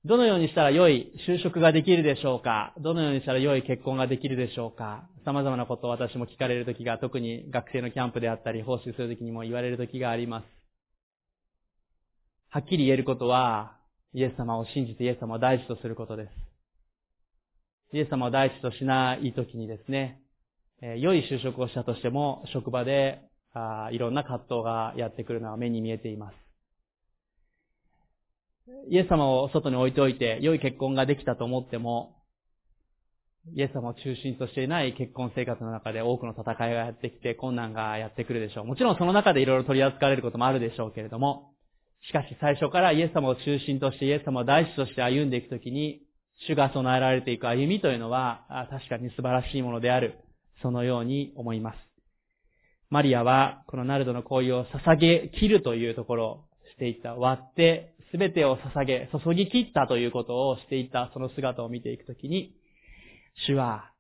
[0.06, 2.72] どのようにしたら良い就職ができるでしょうか？
[2.78, 5.08] どのようにしたら良い結婚ができるでしょうか？
[5.24, 10.44] 様々なことを私も聞かれる時が、特に学生のキャンプであったり、奉仕する時にも言われる時があります。
[12.50, 13.78] はっきり言えることは、
[14.14, 16.28] イエス様を信じてイエス様を第一とすることで
[17.90, 17.96] す。
[17.96, 20.20] イエス様を第一としない時にですね、
[20.82, 23.22] え、良い就職をしたとしても、職場で
[23.54, 26.45] あいろんな葛藤がやってくるのは目に見えています。
[28.88, 32.16] イエス様を外に置いておいて、良い結婚ができたと思っても、
[33.54, 38.64] イエス様を中心としていない結婚生活の中で多くの戦いがやってきて、困難がやってくるでしょう。
[38.64, 41.52] もちろんその中でいろいろ取り扱われることもあるでしょうけれども、
[42.08, 46.02] しかし最初からイエス様を中心としてイエス様を第一として歩んでいくときに、
[46.48, 50.18] 主が備えられていく歩みというのは、確かに素晴らしいものである。
[50.62, 51.76] そのように思います。
[52.88, 57.14] マリアはこのナルドの行為を捧げ切るというところをしていった。
[57.14, 62.54] 割って全てを捧げ、注ぎ切ったということをしていたその姿を見ていくときに、
[63.46, 63.90] 主は、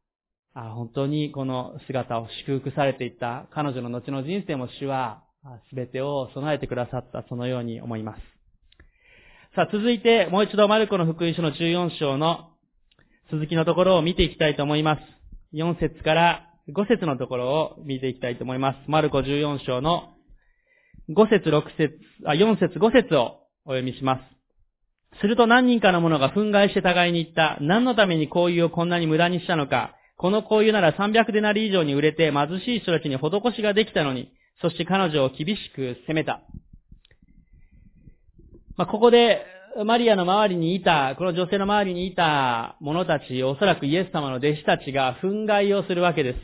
[0.54, 5.22] 本当にこの姿を祝福されていった彼女の後の人生も主は
[5.74, 8.22] 全てを備えてくださったそのように思います。
[9.54, 12.52] さあ続いてもう一度マルコの福音書の14章の
[13.30, 15.02] 続きのところを見ていきたいと思います。
[15.54, 18.78] 4節から5節のところを見ていきたいと思います。
[18.88, 20.14] マルコ14章の
[21.10, 25.20] 5節6節あ、4節5節をお読みします。
[25.20, 27.58] すると何人かの者が憤慨して互いに言った。
[27.60, 29.94] 何のために行為をこんなに無駄にしたのか。
[30.16, 34.30] この行為なら300デナリ以上に売れて貧しい人たちに施しができたのに、
[34.62, 36.40] そして彼女を厳しく責めた。
[38.76, 39.44] まあ、ここで、
[39.84, 46.38] マリアの周りにいた、この女性の周りにいた者たち、おそらくイエス様の弟子たちが憤慨をするわけです。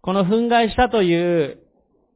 [0.00, 1.65] この憤慨したという、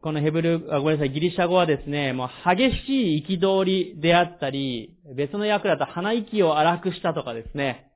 [0.03, 7.91] このヘブル、あごめんなさい、ギリシャ語はですね、もう激しい憤りであったり、別の訳だと鼻息を荒くしたとかですね、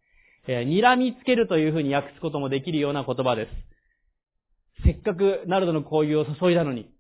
[0.47, 4.85] えー、睨みつけるというふうに訳すこともできるような言葉です。
[4.85, 6.91] せっかくナルドの交友を注いだのに、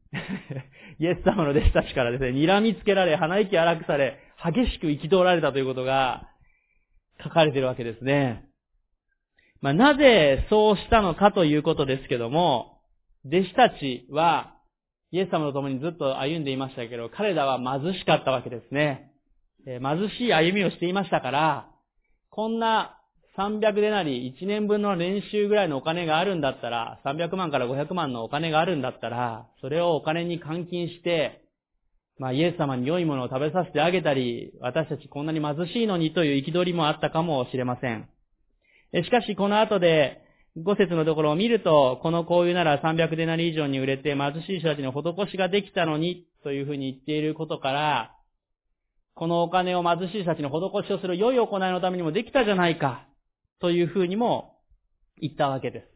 [0.98, 6.30] イエス様の弟子たちからですね、睨みつけられ、鼻息荒くされ、激しく憤られたということが
[7.22, 8.46] 書かれているわけですね。
[9.60, 12.80] まあ、なぜそうしたのかということですけども、
[13.26, 14.54] 弟子たちは、
[15.14, 19.12] イエス様と共にずっと歩んでいましたけど、彼らは貧しかったわけですね。
[19.64, 19.81] 貧
[20.18, 21.68] しい歩みをしていましたから、
[22.31, 22.98] こんな
[23.38, 31.44] 300でなり、1年分の練習ぐらいのお金があるんだったら、300万から500万のお金があるんだったら、それをお金に換金して、
[32.18, 38.09] まあ、イエス様に良いものを食べさせてあげたり、私たちこんなに貧しいのにという憤りもあったかもしれません。
[39.05, 40.23] しかし、この後で、
[40.56, 48.16] 5節のところを見ると、この行為なら300デナリ以上に売れて貧しい人たちの施しができたのに、というふうに言っていることから、
[49.14, 53.08] このお金を貧しい人たちの施しをする良い行いのためにもできたじゃないか、
[53.60, 54.60] というふうにも
[55.20, 55.86] 言ったわけです。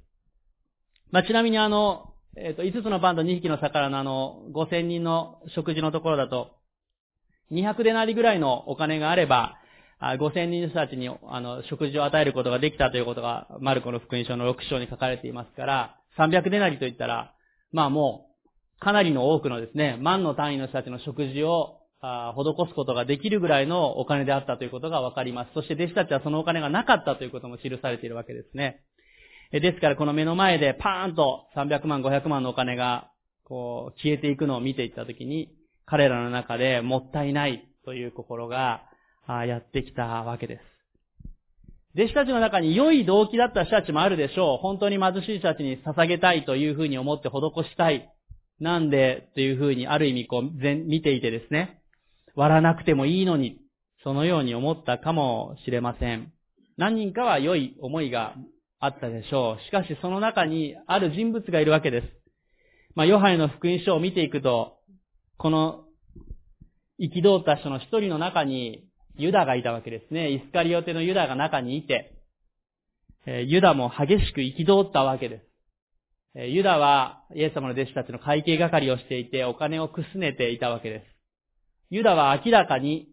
[1.11, 6.57] まあ、ちなみにあの、えっ、ー、と、5つのパンと2匹の魚のあの、5000人の食事のところだと、
[7.53, 9.57] 200デナリぐらいのお金があれば、
[10.01, 17.35] 5000人の人たちにあの食事を与えることができたということが、マルコの福音書の6章に書かれていますから、300デナリといったら、
[17.73, 18.27] まあも
[18.77, 25.51] う、かなりの多くのですね、万の単位の人たちの食事をあ施すことができるぐらいのお金であったということがわかります。
[25.55, 28.83] そして弟子たちはそのお金がなかったということも記されているわけですね。
[29.51, 33.11] ですからこの目の前でパーンと300万、500万のお金が
[33.45, 35.51] こう消えていくのを見ていったときに、
[35.87, 38.83] 彼らの中でもったいないという心が
[39.47, 40.63] やってきたわけです。
[41.95, 44.59] 弟子たちの中に良い動機だった人たちもあるでしょう。
[44.59, 48.09] 本当に貧しい人たちに捧げたいというふうに思って施したい。
[48.61, 51.81] なんでというふうにある意味こう見ていてですね。
[52.35, 53.59] 割らなくてもいいのに、
[54.05, 56.33] そのように思ったかもしれません。
[56.77, 58.35] 何人かは良い思いが
[58.79, 59.65] あったでしょう。
[59.65, 62.07] しかしその中にある人物がいるわけです。
[62.95, 64.79] まあ、ヨハネの福音書を見ていくと、
[65.37, 65.85] この
[67.01, 68.88] 憤った人の一人の中に
[69.19, 70.33] ユダがいたわけですね。
[70.33, 72.15] イスカリオテのユダが中にいて、
[73.27, 75.41] ユダも激しく憤ったわけで
[76.35, 76.47] す。
[76.47, 81.05] ユダはイエス様の弟子たちの会計係をしていてお金をくすねていたわけです。
[81.91, 83.09] ユダは明らかに、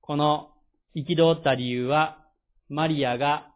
[0.00, 0.50] この
[0.96, 2.18] 憤った理由は、
[2.68, 3.50] マリアが、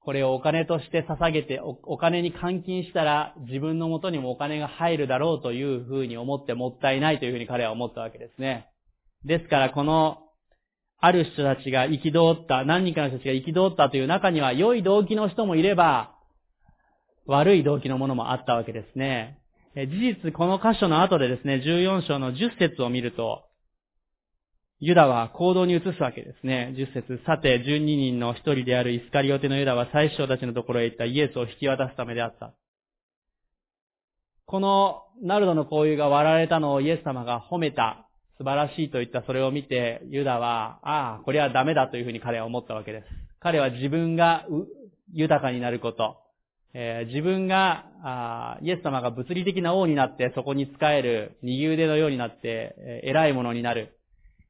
[0.00, 8.68] これをお金として捧げてお、金に換金したら自分の元にもお金が入るだろうというふうに思ってもったいないというふうに彼は思ったわけですね。
[9.24, 10.27] ですからこの、
[11.00, 16.14] ある人たちが憤った、何人かの人たちが憤ったという中には良い動機の人もいれば、
[17.26, 19.38] 悪い動機のものもあったわけですね。
[19.74, 19.86] 事
[20.24, 23.44] 実、この箇所の後でですね、14章の10節を見ると、
[24.80, 26.74] ユダは行動に移すわけですね。
[26.76, 32.54] 10節さて、12人の一人であるイスカリオテのユダは最初たちのところへ行ったイエスを引き渡すためであった。
[34.46, 38.07] このナルドの交友が割られたのをイエス様が褒めた、
[38.38, 43.04] 素晴らしいと言ったそれを見て、ユダは、ああ、これはダメだというふうに彼は思ったわけです。
[43.40, 44.46] 彼は自分が
[45.12, 46.16] 豊かになること、
[46.74, 53.98] えー、自分があ、イエス様が物理的な王になってそこに仕える右腕のようになって、えー、偉いものになる、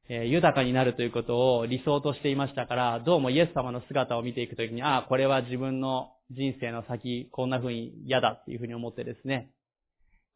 [0.09, 9.51] えー、豊かになるということを理想としていましたから、どうもイエス様の姿を見ていくときに、ああ、これは自分の人生の先、こんな風に嫌だっていう風に思ってですね、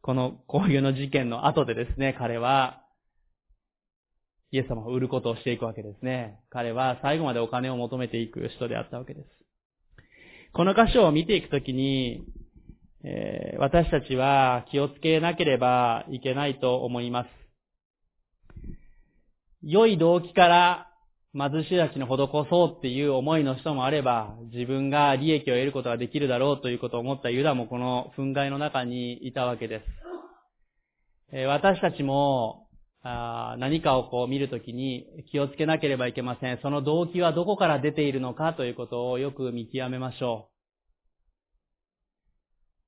[0.01, 2.82] このこういうの事件の後でですね、彼は、
[4.53, 6.39] イエス様を売ることをしていくわけですね。
[6.51, 9.27] 彼は最後までお金を求めていく人であったわけです。
[10.53, 12.23] この箇所を見ていくときに、
[13.03, 17.29] えー、私たちは気をつけなければいけないと思います。
[19.63, 20.87] 良い動機から
[21.33, 29.85] 貧しいたちに施そうっていう思いの人もあれば、自分が利益を得ることができるだろうということを思ったユダもこの憤慨の中にいたわけです。
[31.35, 32.62] え、私たちも
[33.03, 36.59] あ何かをこう見るときに気をつけなければいけません。
[36.61, 40.53] その動機はどこから出ているのかということをよく見極めましょう。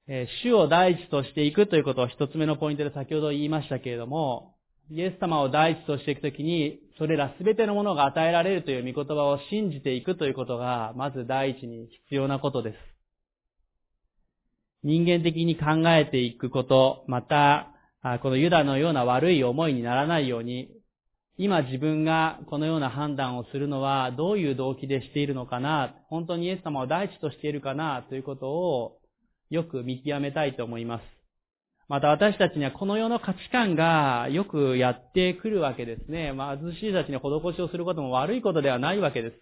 [0.07, 4.55] え主を第一としていくということを一つ目のポイントで先ほど言いましたけれども、
[4.91, 12.78] イエス様を第一としていくときに、それらすべてのものが与えられるという御言葉を信じていくということが、まず第一に必要なことです。
[14.84, 17.75] 人間的に考えていくこと、また、
[18.22, 20.70] このユダのような悪い思いにならないように、
[21.38, 28.99] 今自分がこのような判断をするのはどういう動機でしているのかな、本当にイエス様を第一としているかな、ということを
[29.49, 31.03] よく見極めたいと思います。
[31.88, 36.32] また私たちにはこの世の価値観がよくやってくるわけですね。
[36.32, 39.36] 貧しい人たちに施しをすることも悪いことではないわけです。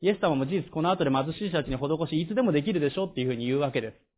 [0.00, 4.09] イエス様も事実この後で貧しい人たちに施しいつでもできるでしょうっていうふうに言うわけです。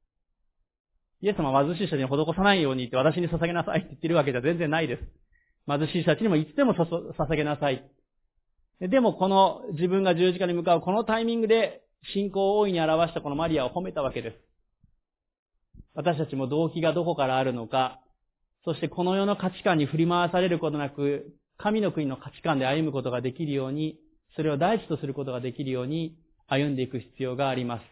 [1.23, 5.03] イエス様は貧しい人に施さないようにって私に捧げなさいって言ってるわけじゃ全然ないです。
[5.69, 7.89] 貧しい人たちにもいつでも捧げなさい。
[8.81, 14.37] でもこの自分が十字架に向かうこのタイミングで信仰を大いに表したこのマリアを褒めたわけです。
[15.95, 18.01] 私たちも動機がどこからあるのか、
[18.65, 23.99] そしてこの世の価値観に振り回されることなく、神の国の価値観で歩むことができるように、
[24.35, 26.17] それを第一とすることができるように
[26.49, 27.83] 歩んでいく必要があります。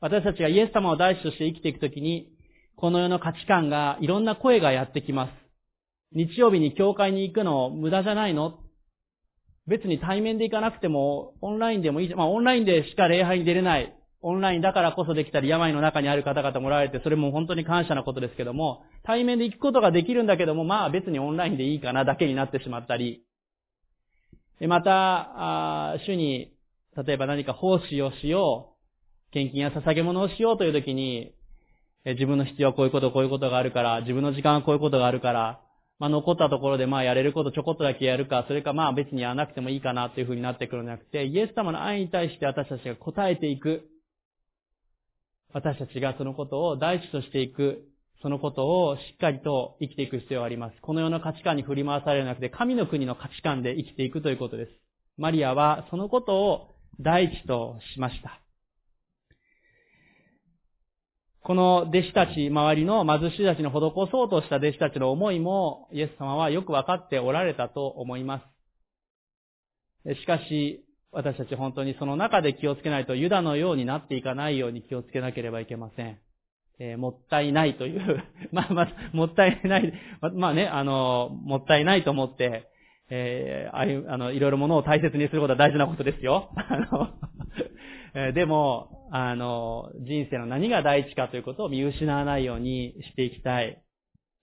[0.00, 2.33] 私たちがイエス様を第一として生きていくときに、
[2.76, 5.30] この世の価値観が、いろんな声がやってきます。
[6.12, 8.60] 日曜日に教会に行くの無駄じゃないの？
[9.66, 12.14] 別に対面で行かなくても、オンラインでもいい。
[12.14, 13.96] まあ、オンラインでしか礼拝に出れない。
[14.20, 23.22] オンラインだからこそできたり、病の中にある方々もられて、それも本当に感謝なことですけども、対面で行くことができるんだけども、まあ別にオンラインでいいかなだけになってしまったり、
[24.60, 26.52] また、あ主に、
[26.96, 28.76] 例えば何か奉仕をしよ
[29.30, 31.34] う、献金や捧げ物をしようという時に、
[32.04, 35.60] 自分の必要はこういうこと、こういうことがあるから、自分の時間はこういうことがあるから、
[35.98, 43.88] まあ残ったところでまあやれることちょこっとだけやるか、それかまあ別にやらなくてもいいかなというふうになってくるんじゃなくて、イエス様の愛に対して私たちが答えていく。
[45.52, 47.88] 私たちがそのことを第一としていく。
[48.24, 50.76] そのことをしっかりと生きていく必要があります。
[50.80, 54.70] この世の価値観に振り回されるなくて、神の国の価値観で生きていくということです。
[55.18, 58.43] マリアはそのことを第一としました。
[61.44, 68.42] この弟子たち、周りの貧しいたちに施そうとした弟子たちの思いも、イエス様はよくわかっておられたと思いま
[70.06, 70.14] す。
[70.20, 76.18] しかし、私たち本当にその中で気をつけないと、ユダのようになっていかないように気をつけなければいけません。
[76.80, 79.92] えー、もったいないという まあまあ、もったいない、
[80.32, 82.70] まあね、あの、もったいないと思って、
[83.10, 86.48] えー、ああいう、あの、いろいろものを大切にすることは大事なことですよ。
[86.56, 87.10] あの、
[88.14, 93.82] えでも、あの、人生の何が第一かということを見失わないようにしていきたい。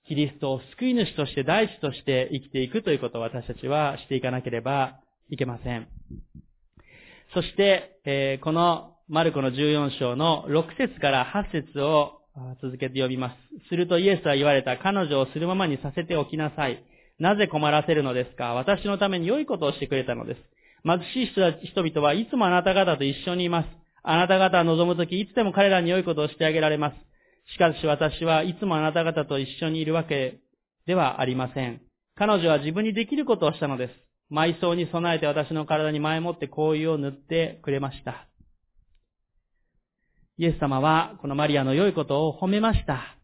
[0.07, 4.99] キリストを救い主として第一として生きていくということを私たちはしていかなければ
[5.29, 5.87] いけません。
[7.33, 12.21] そして、え、このマルコの14章の6節から8節を
[12.61, 13.67] 続けて読みます。
[13.69, 14.77] するとイエスは言われた。
[14.77, 16.83] 彼女をするままにさせておきなさい。
[17.19, 18.53] なぜ困らせるのですか？
[18.53, 20.39] 私のために良いことをしてくれたのです。
[20.85, 23.67] 貧しい人々はいつもあなた方と一緒にいます。
[24.03, 26.95] あなた方は望むとき、いつでも彼らに良いことをしてあげられます。
[27.53, 30.39] しかし私はいつもあなた方と一緒にいるわけ
[30.87, 31.81] ではありません。
[32.15, 33.93] 彼女は自分にできることをしたのです。
[34.31, 38.27] 埋葬に備えて私の体に前もって香油を塗ってくれました。
[40.37, 43.17] イエス様はこのマリアの良いことを褒めました。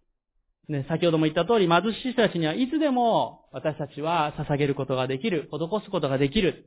[0.67, 6.65] ね、先ほども言った通り貧しい人たちにはいつでも私たちは捧げることができる、施すことができる。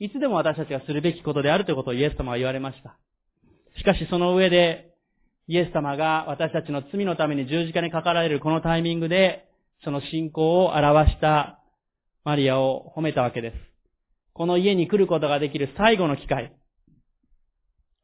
[0.00, 2.96] いつでも私たちがするべきことであるということをイエス様は言われました。
[3.76, 4.92] しかしその上で、
[5.46, 9.48] イエス様が私たちの罪のために十字架にかかられるこのタイミングで、
[9.84, 11.60] その信仰を表した
[12.24, 13.56] マリアを褒めたわけです。
[14.32, 16.52] この家に来ることができる最後の機会。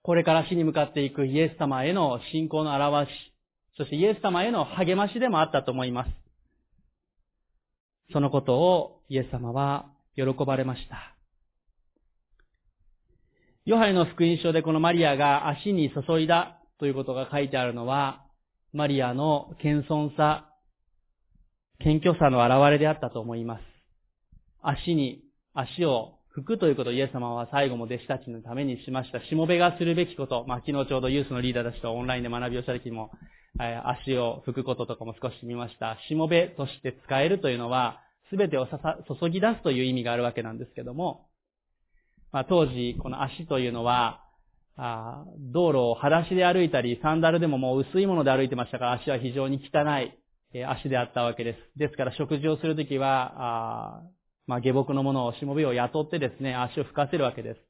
[0.02, 3.14] これから死に向かっていくイエス様への信仰の表し、
[3.76, 6.10] そしてイエス様への励ましでもあったと思います。
[8.12, 9.86] そのことをイエス様は
[10.16, 11.19] 喜ばれました。
[13.66, 18.24] ヨハネの福音書でこのマリアが足に注いだということが書いてあるのは、
[18.72, 20.48] マリアの謙遜さ、
[21.80, 23.62] 謙虚さの表れであったと思います。
[24.62, 29.20] 足に、足を拭くということをイエス様は最後も弟子たちのためにしました。
[29.26, 33.10] しもべがするべきこと、まあ昨日ちょうどユースのリーダーたちとオンラインで学びをした時も、
[33.60, 35.98] え足を拭くこととかも少し見ました。
[36.08, 38.00] しもべとして使えるというのは、
[38.30, 41.26] すべてを注ぎ出すという意味があるわけなんですけども、
[42.32, 44.24] まあ、当時、この足というのは、
[44.76, 50.16] あ道路を裸足で歩いたり、サンダルでももう薄いもので歩いてましたから足は非常に汚い、
[50.54, 51.78] え足であったわけです。
[51.78, 54.02] ですから食事をするときは、あ
[54.46, 57.60] まあ、下僕のものを、しもべを雇ってですね、足を拭かせるわけです。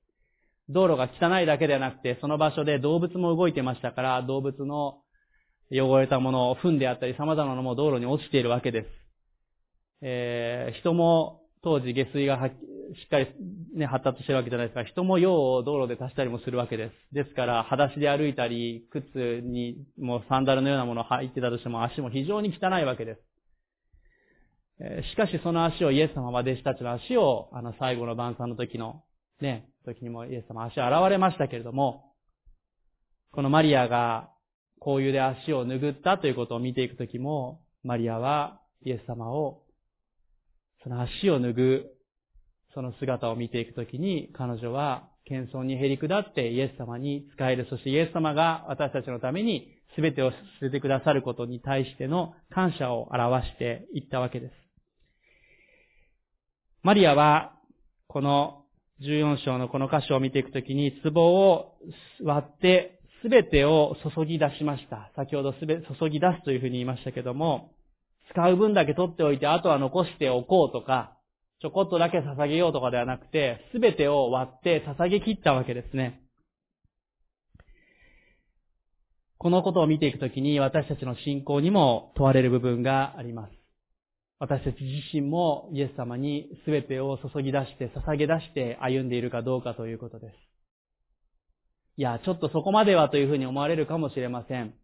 [0.68, 5.00] 道路が汚いだけではなくて、その場所で動物も動いてましたから、動物の
[5.72, 8.88] 汚れたものを踏んであったり、様々なのも道路に落ちているわけです。
[10.02, 13.28] えー、人も当時下水がしっかり
[13.74, 14.84] ね、発達してるわけじゃないですか。
[14.84, 17.14] 人も用を道路で足したりもするわけです。
[17.14, 23.20] ですから、裸足で歩いたり、靴にもうサンダルのようなものを履いてたとしても足も非常に汚いわけです。
[25.12, 29.04] しかしその足をイエス様は弟子たちの足を、あの最後の晩餐の時の、
[29.40, 32.14] ね、時にもイエス様足を現れましたけれども、
[33.32, 34.30] このマリアが
[34.82, 39.59] 香油で足を拭ったということを見ていくときも、マリアはイエス様を、
[40.82, 41.90] その足を拭う、
[42.74, 47.66] その姿を見ていくときに、彼女は謙遜にへり下ってイエス様に仕える。
[47.68, 54.52] そしてイエス様が私たちのために全てを捨ててくださることに対しての感謝を表していったわけです。
[56.82, 57.54] マリアは、
[58.06, 58.64] この
[59.02, 61.76] 14章のこの箇所を見ていくときに、壺を
[62.22, 65.10] 割ってすべてを注ぎ出しました。
[65.14, 67.72] 先ほどすべ、注ぎ出すというふうに言いましたけども、
[68.30, 71.16] 使う分だけ取っておいて、あとは残しておこうとか、
[71.60, 76.22] ちょこっとだけ捧げようとかではなくて、すべてを割って捧げ切ったわけですね。
[79.38, 83.52] このことを見ていくときに私たちの信仰にも問われる部分があります。
[84.38, 90.34] 私たち自身もイエス様に全てを注ぎ出して捧げ出して歩んでいるかどうかということです。
[91.96, 94.74] いや、ちょっとそこまではというふうに思われるかもしれません。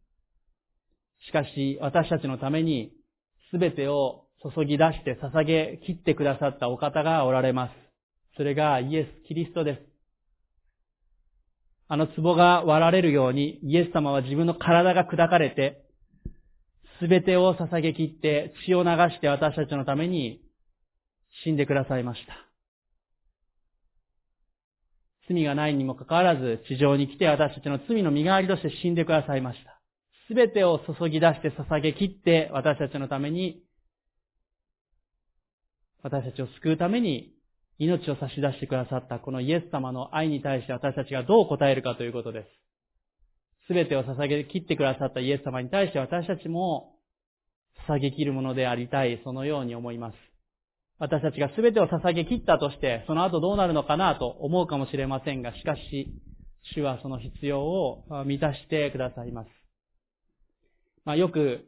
[1.27, 2.93] しかし、私たちのために
[3.53, 4.25] 全てを
[4.55, 7.73] 注ぎ出して捧げ切ってくださったお方がおられます。
[8.37, 9.81] それがイエス・キリストです。
[11.89, 15.85] あの壺が割られるように、イエス様は自分の体が砕かれて、
[17.01, 20.41] すべてを捧げ切って血を流して私たちのために
[21.45, 22.35] 死んでくださいました。
[25.29, 29.76] 罪がないにもかかわらず地上に来て私たちの罪の身代わりとして死んでくださいました。
[30.29, 33.63] すべてを注ぎ出して捧げ切って私たちのために
[36.03, 37.33] 私たちを救うために
[37.79, 42.49] 命を差し出してくださったこのイエス様の愛に対して私たちがどう答えるかということです。
[43.69, 46.97] すべてを捧げ切ってくださったイエス様に対して私たちも
[47.89, 50.15] 捧げ切るものでありたい、そのように思います。
[50.99, 56.15] 私たちがすべてを捧げ切ったとして、その後どうなるのかなと思うかもしれませんが、しかし、
[56.75, 59.66] 主はその必要を満たしてくださいます。
[61.07, 61.65] まあ、よく、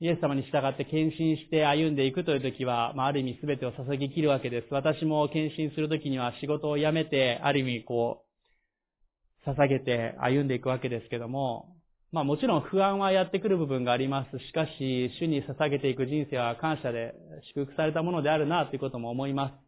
[0.00, 4.74] イエス様に従って献身して歩んでいくという時は、まあ、ある意味全てを捧げ切るわけです。
[4.74, 8.24] 私も献身する時には仕事を辞めて、ある意味こ
[9.46, 11.76] う、捧げて歩んでいくわけですけども、
[12.10, 14.38] まあもちろん不安はやってくる部分があります。
[14.40, 17.14] しかし、主に捧げていく人生は感謝で
[17.54, 19.61] 祝福されたものであるなということも思います。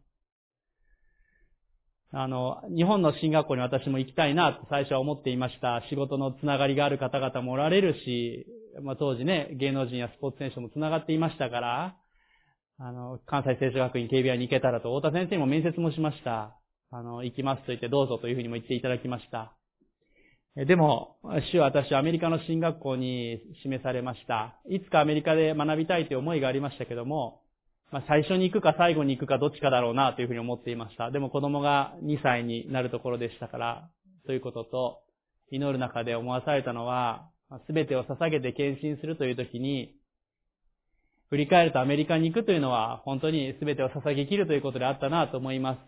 [2.17, 5.83] あの、日本の進学校に私も行きたいなと最初は思っていました。
[5.89, 8.45] 仕事のつながりがある方々もおられるし、
[8.81, 11.97] まあ当時ね、芸能人やスポーツ選手もつながっていましたから、
[12.79, 16.57] あの、関西聖書学院 KBI に行けたらと、太田先生にも面接もしました。
[16.89, 19.57] あの、行きますと言ってどうぞというふうにも言っていただきました。
[20.55, 21.17] でも、
[21.51, 24.61] 主は私はアメリカの進学校に示されました。
[24.69, 27.41] いつかアメリカで学びたいという思いがありましたけども、
[27.95, 31.11] まあ、最初に行くか最後に行くかどっちかだろうなというふうに思っていました。
[31.11, 33.89] でも子供が2歳になるところでしたから、
[34.25, 34.99] ということと、
[35.49, 37.29] 祈る中で思わされたのは、
[37.67, 39.95] すべてを捧げて献身するという時に、
[41.29, 45.79] 振り返るとアメリカに行くというのは本当にすべてを捧げ切るということであったなと思います。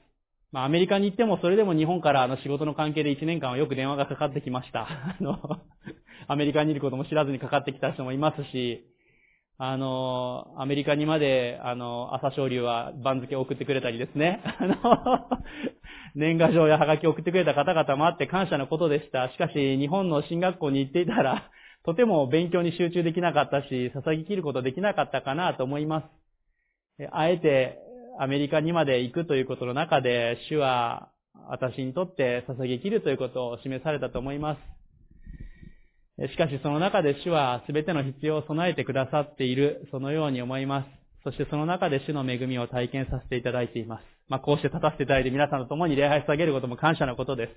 [0.54, 4.88] まあ、アメリカに行ってもそれでも日本からの仕事の関係で1年間はよく電話がかかってきました。
[4.88, 5.42] あの、
[6.30, 8.88] アメリカにいることも知らずにかかってきた人もいますし、
[9.60, 14.42] あの、アメリカにまで、あの、朝青龍は番付を送ってくれたりですね。
[14.60, 15.30] あの、
[16.14, 19.30] 年賀状やハガキを送ってくれた方々もあって感謝のことでした。
[19.32, 21.50] しかし、日本の進学校に行っていたら、
[21.86, 26.02] とても勉強に集中できなかったし、捧げ切ることできなかったかなと思いま
[27.00, 27.08] す。
[27.12, 27.80] あえて、
[28.20, 31.10] アメリカにまで行くということの中で、主は
[31.50, 34.77] 私にとって捧げ切るということを示されたと思います。
[36.20, 40.88] しかしその中で主は全ての必要を備えてくださっている、そのように思います。
[41.24, 44.04] そしてその中で主の恵みを体験させていただいています。
[44.28, 47.52] まあ、こうして立たせていただいて皆さんと共に礼拝さげることも感謝のことです。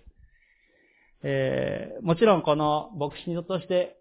[1.22, 3.96] えー、もちろんこの牧師として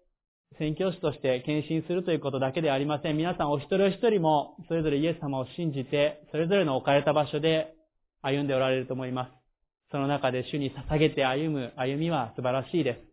[0.58, 3.16] 宣教師として献身するということだけではありません。
[3.16, 7.74] 皆さんお一人お一人もそれぞれイエス様を信じて、それぞれの置かれた場所で
[8.22, 9.30] 歩んでおられると思います。
[9.90, 13.09] その中で主に捧げて歩む歩みは素晴らしいです。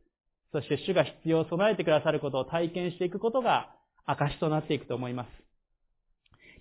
[0.51, 3.75] そして主が必要を備えてくださることを体験していくことが
[4.05, 5.29] 証となっていくと思います。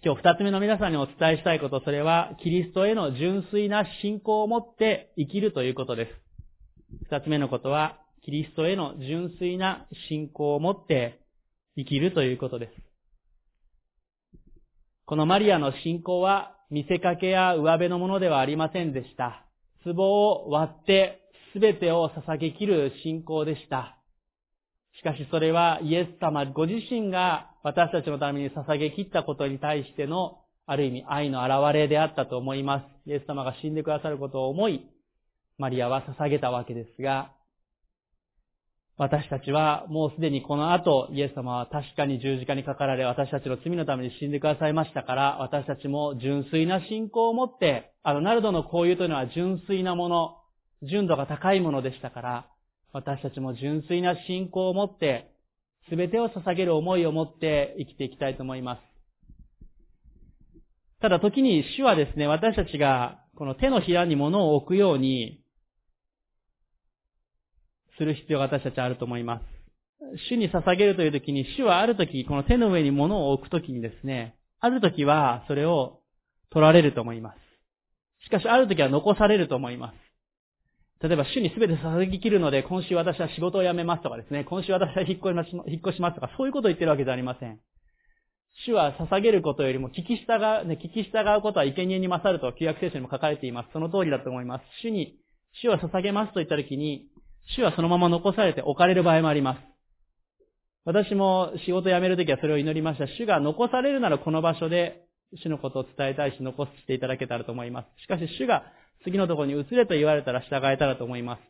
[0.04, 6.12] 今日二つ目の皆さんにお伝えしたいこと、それはキリストへの純粋な信仰を持って生きるということです。
[7.10, 11.20] 二つ目のことは、キリストへの純粋な信仰を持って
[11.76, 12.72] 生きるということです。
[15.06, 19.46] このマリアの信仰は見せかけや上辺のものではありませんでした。
[19.84, 21.25] 壺を割って
[21.58, 23.98] 全てを捧げきる信仰でした。
[24.98, 33.08] しかしそれはイエス様ご自身が私たちのために捧げきったことに対してのある意味愛の表れであったと思います。
[33.08, 34.86] イエス様が死んでくださることを思い、
[35.58, 37.32] マリアは捧げたわけですが、
[38.98, 50.36] 私たちはもうすでにこの後、イエス様は確かに十字架にかかられ、私たちの罪のために死んでくださいましたから、私たちも純粋な信仰を持って、あの、ナルドの交友というのは純粋なもの、
[50.88, 52.46] 純度が高いものでしたから、
[52.92, 55.30] 私たちも純粋な信仰を持って、
[55.88, 58.80] すべてを捧げる思いを持って生きていきたいと思います。
[61.00, 65.40] ただ時に主はですね、私たちがこの手のひらに物を置くように、
[67.98, 69.44] する必要が私たちあると思います。
[70.30, 76.00] 主に捧げるという時に、主はある時、この手の上に物を置く時にですね、ある時はそれを
[76.50, 77.46] 取られると思います。
[78.24, 80.05] しかしある時は残されると思います。
[81.02, 87.60] 例えば、主に全て捧げきるので、今週私は仕事を辞めますとかですね、今週私は引っ越します、引っ越しますとか、そういうことを言ってるわけじゃありません。
[88.64, 93.68] 主は捧げることよりも聞き従う、ね、聞き従うことは生贄に勝ると旧約聖書にも書かれています。
[93.72, 94.64] その通りだと思います。
[94.80, 95.18] 主に、
[95.60, 97.08] 主は捧げますと言ったときに、
[97.56, 99.60] 主はそのまま残されて置かれる場合もあります。
[100.86, 103.06] 私も仕事辞めるときはそれを祈りました。
[103.06, 105.02] 主が残されるならこの場所で
[105.34, 108.02] 主のことを伝えたいし残していただけたらと思います。
[108.02, 108.64] しかし主が
[109.06, 111.42] 次のところに移れと言われたら従えたらと思います。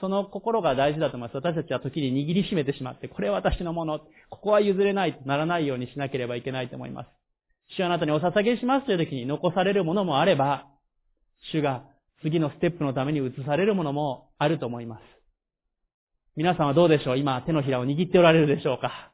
[0.00, 1.36] その心が大事だと思います。
[1.36, 4.00] 私たちは時に握りしめてしまって、これは私のもの、
[4.30, 7.08] ここは譲れないとならないようにしなければいけないと思います。
[7.76, 10.66] 主はあなたにお捧げしますという時に残されるものもあれば、
[11.50, 11.82] 主が
[12.22, 15.02] 次のステップのために移されるものもあると思います。
[16.36, 17.18] 皆さんはどうでしょう？
[17.18, 19.12] 今手のひらを握っておられるでしょうか？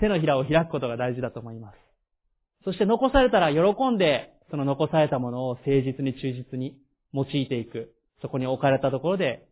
[0.00, 1.76] 手のひらを開くことが大事だと思います。
[2.64, 6.76] そして残されたら喜んで、その残されたものを誠実に忠実に
[7.12, 7.94] 用いていく。
[8.22, 9.46] そこに置かれたところで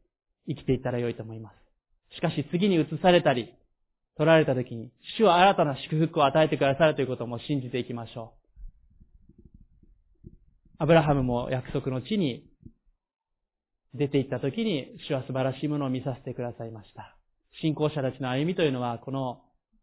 [0.49, 2.16] 生きていったら良いと思います。
[2.16, 3.55] しかし次に移されたり、
[4.16, 8.34] 取られた時に、主は新たな祝福を与えてくださるということも信じていきましょ
[10.26, 10.30] う。
[10.78, 12.45] アブラハムも約束の地に
[13.95, 17.16] 出て行った時に、主は素晴らしいものを見させてくださいました。
[17.61, 19.43] 信仰者たちの歩みというのは、この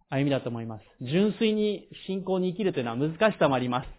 [0.10, 0.84] 歩みだと思います。
[1.02, 3.99] 純粋に信仰に生きるというのは難しさもあります。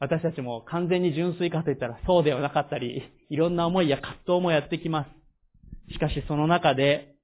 [0.00, 5.04] 私たちも完全に純粋かといったらそうではなかったり、いろんな思いや葛藤もやってきま
[5.88, 5.92] す。
[5.92, 7.16] しかしその中で、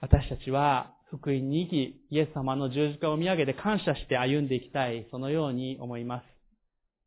[0.00, 6.22] 私たちは福音に生き、イエス様の十字架を見上げて感謝して歩んでいきたい、そのように思いま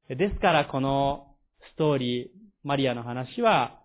[0.10, 0.16] す。
[0.16, 1.28] ですからこの
[1.72, 2.28] ストーリー、
[2.64, 3.80] マリアの話は、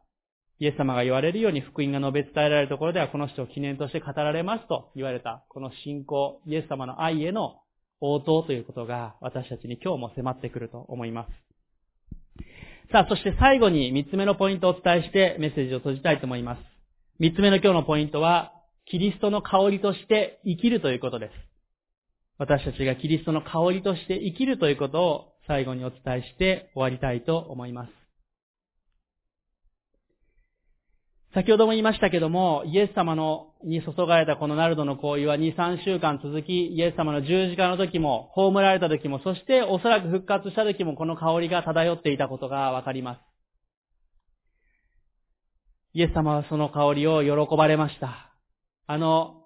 [0.61, 7.61] イエス様が言われるように福音が述べ伝えられるところではこの人を記念として語られますと言われた、この信仰、イエス様の愛への
[8.01, 11.49] 応答ということが私たちに今日も迫ってくると思います。
[12.91, 16.63] さあ、そして最後に三つ目のポイントをお伝えしてメッセージを閉じたいと思います。
[17.19, 18.53] 三つ目の今日のポイントは、
[18.87, 21.33] キリストの香りとして生きるということです。
[22.39, 27.98] 私たちがキリストの香りとして生きるということを最後にお伝えして終わりたいと思います。
[31.35, 43.21] 先ほども言いましたけども、イエス様のに注がれたこのナルドの行為は2、3週間続き、イエス様の十字架の時も、葬られた時も、そしておそらく復活した時もこの香りが漂っていたことがわかります。
[45.93, 48.33] イエス様はその香りを喜ばれました。
[48.87, 49.45] あの、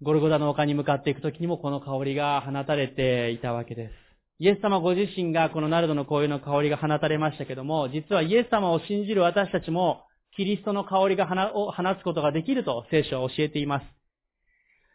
[0.00, 4.07] ゴルゴダの丘に向かっていく時にもこの香りが放たれていたわけです。
[4.40, 10.04] イエス様ご自身がこのナルドの香油の香りが放たれましたけども、実はイエス様を信じる私たちも、
[10.36, 11.26] キリストの香りが
[11.56, 13.86] を放つことができると聖書は教えています。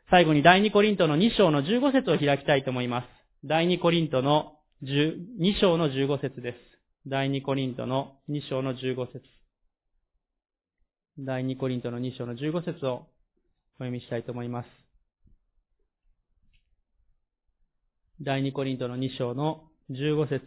[0.10, 3.08] 最後に第2コリントの2章の15節を開きたいと思います。
[3.44, 6.58] 第2コリントの2章の15節です。
[7.06, 9.22] 第2コリントの2章の15節
[11.20, 13.08] 第2コリントの2章の15節をお
[13.80, 14.83] 読みしたいと思います。
[18.26, 20.46] 第二コリントの2章の15節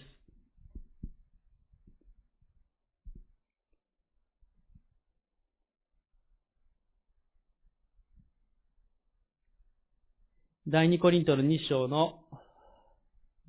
[10.67, 12.21] 第二コリントの2章の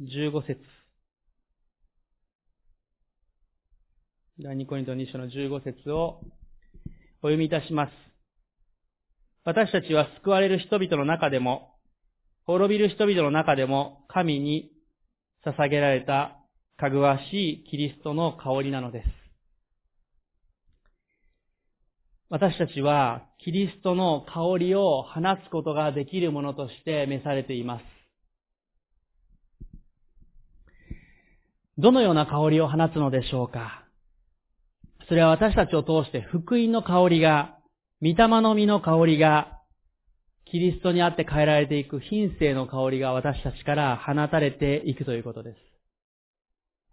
[0.01, 0.59] 15節
[4.41, 6.19] 第二コリントの2章の15節を
[7.21, 7.91] お読みいたします。
[9.45, 11.76] 私たちは救われる人々の中でも、
[12.47, 14.71] 滅びる人々の中でも、神に
[15.45, 16.37] 捧げられた
[16.77, 19.05] かぐわしいキリストの香りなのです。
[22.29, 27.83] 私たちはキリストの香りを放つことができるものとして召されています。
[31.77, 33.83] どのような香りを放つのでしょうか？
[35.07, 37.57] それは私たちを通して福音の香りが、
[38.01, 39.56] 御霊の実の香りが、
[40.51, 45.57] キリストにあって変えられていく品性の香りが私たちから放たれていくということです。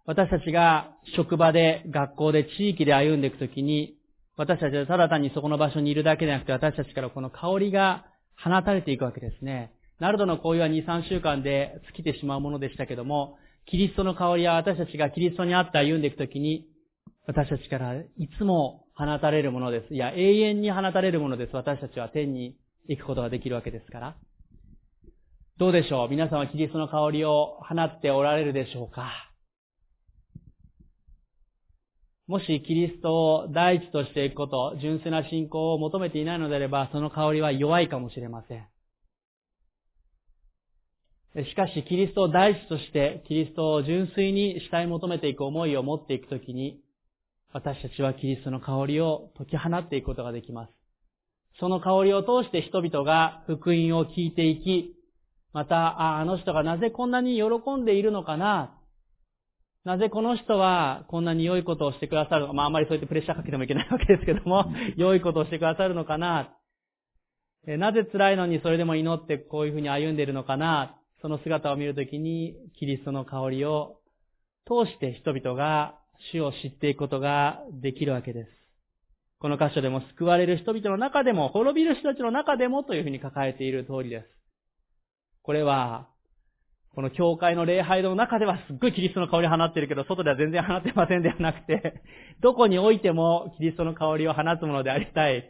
[0.05, 3.95] 私たちが職場で、学校で、地域で歩んでいくときに、
[4.37, 8.05] 私たちはただ単にそこの場所にいるだけでなくて、私たちからこの香りが
[8.37, 9.71] 放たれていくわけですね。
[9.99, 16.67] ナルドの香油は2、3週間で尽きてしまうものでしたけども、キリストの香りは私たちがキリストにあって歩んでいくときに、
[17.25, 18.05] 私たちからい
[18.37, 19.95] つも放たれるものです。
[19.95, 21.55] いや、永遠に放たれるものです。
[21.55, 22.55] 私たちは天に
[22.87, 24.15] 行くことができるわけですから。
[25.57, 26.09] どうでしょう？
[26.09, 29.11] 皆さんはキリストの香りを放っておられるでしょうか？
[32.27, 38.67] もしキリストを第一としていくこと、純粋な信仰を求めていないのであれば、その香りは弱いかもしれません。
[41.45, 46.79] しかし、キリストを第一として、キリストを純粋に主体求めていく思いを持っていくときに、
[47.53, 50.71] 私たちはキリストの香りを解き放っていくことができます。
[51.59, 54.95] その香りを通して人々が福音を聞いていき、
[55.53, 58.77] また、ああの人がなぜこんなに喜んでいるのかな、
[59.85, 64.65] なぜこの人はこんなに良いことをしてくださるのか、まああまりそうやってプレッシャーかけてもいけないわけですけども、
[64.97, 66.53] 良いことをしてくださるのかな、
[67.65, 73.99] なぜ辛いのにそれでも祈ってこういうふうに歩んでいるのかな、その姿を見るときに、キリストの香りを
[74.67, 75.95] 通して人々が
[76.33, 78.64] 主を知っていくことができるわけです。
[79.39, 84.27] この箇所でも救われる人々の中でも、滅びる人たちの中でもというふうに書かれている通りです。
[85.43, 86.07] これは、
[86.95, 92.01] この教会の礼拝の中ではすっごいキリストの香りを放っているけど、外では全然放ってませんではなくて、
[92.41, 95.49] どこにおいてもキリストの香りを放つものでありたい、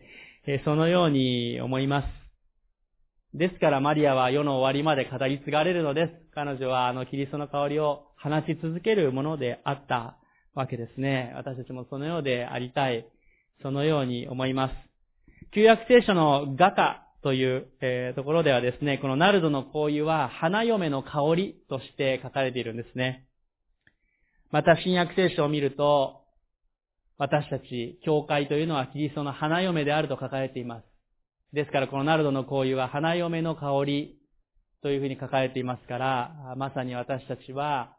[0.63, 2.07] そのように思います。
[3.35, 6.13] ですからマリアは世の終わりまで語り継がれるのです。
[6.33, 10.17] 彼女はあのキリストの香りを放ち続けるものであった
[10.55, 11.31] わけですね。
[11.35, 13.05] 私たちもそのようでありたい。
[13.61, 14.73] そのように思います。
[15.53, 23.25] 旧約聖書の画家という、えー、ところではですね、このナルドの香油は花嫁の香りとして書かれているんですね。
[24.51, 26.21] また新約聖書を見ると、
[27.17, 30.85] 私たち、教会というのはキリストの花嫁であると書かれています。
[31.53, 34.17] ですからこのナルドの香油は花嫁の香り
[34.83, 37.95] というふうに書かれていますから、まさに私たちは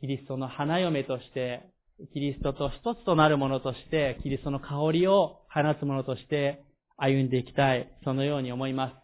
[0.00, 1.73] キリストの花嫁として
[2.12, 6.64] キリストと一つとなるものとして、キリストの香りを放つものとして
[6.96, 7.88] 歩んでいきたい。
[8.04, 8.94] そのように思います。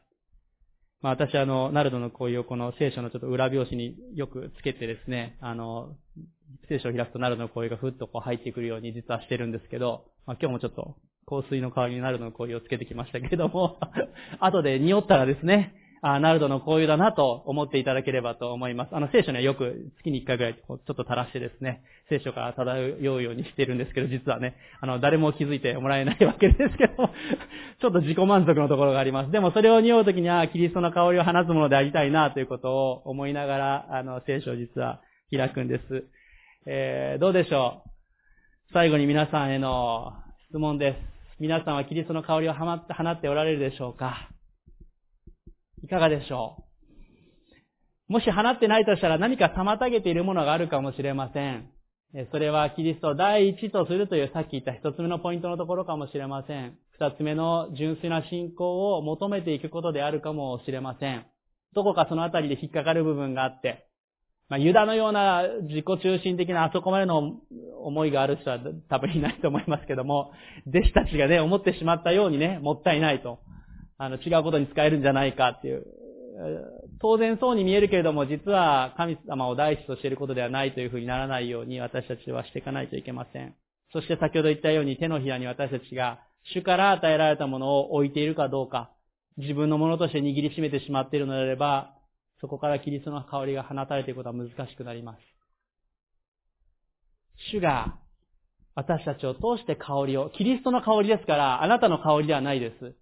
[1.02, 5.96] まあ私あの、ナルドのこういうこの聖書のちょっと裏表紙によくつけてですね、あの、
[6.68, 13.78] 聖書を開くとナルドの香油がふっとこう入ってくるように実はしてるんですけど、まあ今日もちょっと香水の代わりにナルドの香油をつけてきましたけれども、
[14.40, 18.96] 後で匂ったらですね、あナルドのこういうだなと思っていただければと思います。
[18.96, 26.94] あの、聖書にはよく月に一回ぐらいちょっと垂らしてですね、聖書から漂うようにしてるんですけど、実はね、あの、誰も気づいてもらえないわけですけど、
[27.80, 29.30] ちょっと自己満足のところがあります。
[29.30, 36.04] でもそれを匂うときには、キリストの香りを放つものでありたいなということを思いながら、あの、聖書を実は開くんです。
[36.66, 37.90] えー、どうでしょう？
[38.72, 40.12] 最後に皆さんへの
[40.48, 40.96] 質問です。
[41.40, 44.30] 皆さんはキリストの香りを放っておられるでしょうか？
[45.82, 46.64] いかがでしょ
[48.08, 48.12] う？
[48.12, 51.70] もし放ってないとしたら何か妨げているものがあるかもしれません。
[52.32, 56.76] それはキリストを第一とするというさっき言った一つ目のポイントのところかもしれません。
[56.98, 61.24] 二つ目の純粋な信仰を求めていくことであるかもしれません。
[61.72, 63.86] どこかそのあたりで引っかかる部分があって、
[64.48, 67.34] まあ、ユダのような自己中心的なあそこまでの
[67.84, 68.58] 思いがある人は
[68.88, 70.32] 多分いないと思いますけども、
[70.66, 73.38] 弟子たちがね、思ってしまったようにね、もったいないと。
[74.02, 75.84] あの、違うことに使えるんじゃないかっていう。
[77.02, 83.54] 当然そうに見えるけれども、実は神様を第一としていることではないというふうにならないように私たちはしていかないといけません。
[83.92, 86.20] そして先ほど言ったように手のひらに私たちが
[86.54, 88.90] 主から与えられたものを置いているかどうか、
[89.36, 91.94] 自分のものとして握りしめてしまっているのであれば、
[92.40, 95.18] そこからキリストの香りが放たれていることは難しくなります。
[97.52, 97.98] 主が
[98.74, 102.94] 私たちを通して香りを、キリストの香りですから、あなたの香りではないです。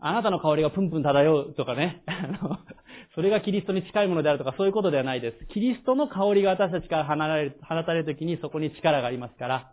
[0.00, 2.02] あなたの香りがプンプン漂うとかね。
[3.14, 5.46] それがキリストに近いものであるとかそういうことではないです。
[5.46, 9.72] キリストの香りが私たちから放たれる、放たれるときにそこに力がありますから、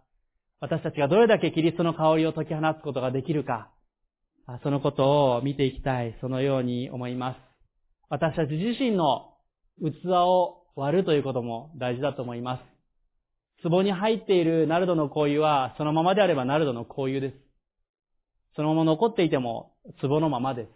[0.59, 3.71] 私たちがどれだけキリストの香りを解き放つことができるか、
[4.63, 7.39] そのことを見ていきたい、そのように思います。
[8.09, 9.33] 私たち自身の
[9.81, 12.59] 器を割るということも大事だと思いま
[13.63, 13.69] す。
[13.69, 17.50] 壺に入っているナルドの香油は、そのままであればナルドの香油です。
[18.55, 19.71] そのまま残っていても、
[20.01, 20.69] 壺のままです。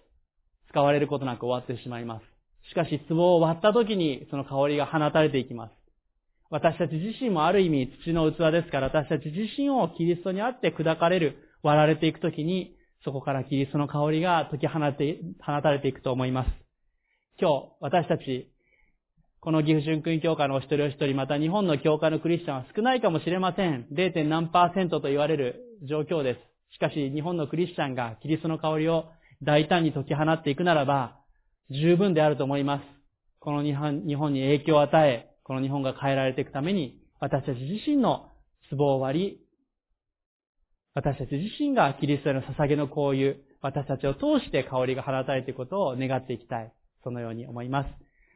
[0.69, 2.23] 使われることなく終わってしまいます。
[2.69, 5.71] しかし、壺を割った時に、その香りが放たれていきます。
[6.49, 16.49] 私たち自身もある意味土の器ですから、私たち自身をキリストにあって砕かれる、割られていくときに、そこからキリストの香りが解き放て、放たれていくと思います。
[17.39, 18.51] 今日、私たち、
[19.41, 23.85] この岐阜春君教会のお一人お一人、また日本の教会のクリスチャンは少ないかもしれません。
[23.91, 24.23] 0.
[24.27, 26.54] 何パーセントと言われる状況です。
[26.75, 29.05] しかし、日本のクリスチャンがキリストの香りを
[29.41, 31.17] 大胆に解き放っていくならば、
[31.71, 32.83] 十分であると思います。
[33.39, 38.29] この日本に影響を与え、この日本が変えられていくために、私たち自身の
[38.69, 39.39] 壺を割り、
[40.93, 46.73] 私たち自身がキリストへの捧げの香油、私たちを通して香りが放たれていくことを願っていきたい。
[47.05, 47.89] そのように思います。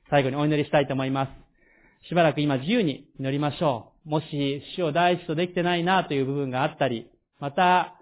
[0.10, 2.08] 最後にお祈りしたいと思います。
[2.08, 4.10] しばらく今自由に祈りましょう。
[4.10, 7.10] もし死を第一とできてないなという部分があったり、
[7.40, 7.99] また、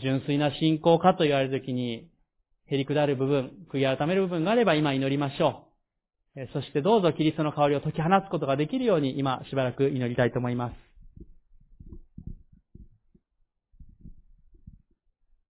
[0.00, 2.08] 純粋な信仰かと言われるときに、
[2.66, 5.66] へりくだる部分、悔い改める部分があれば今祈りましょ
[6.36, 6.46] う。
[6.52, 10.89] そしてどうぞキリストの香りを解き放つことができるように今しばらく祈りたいと思います。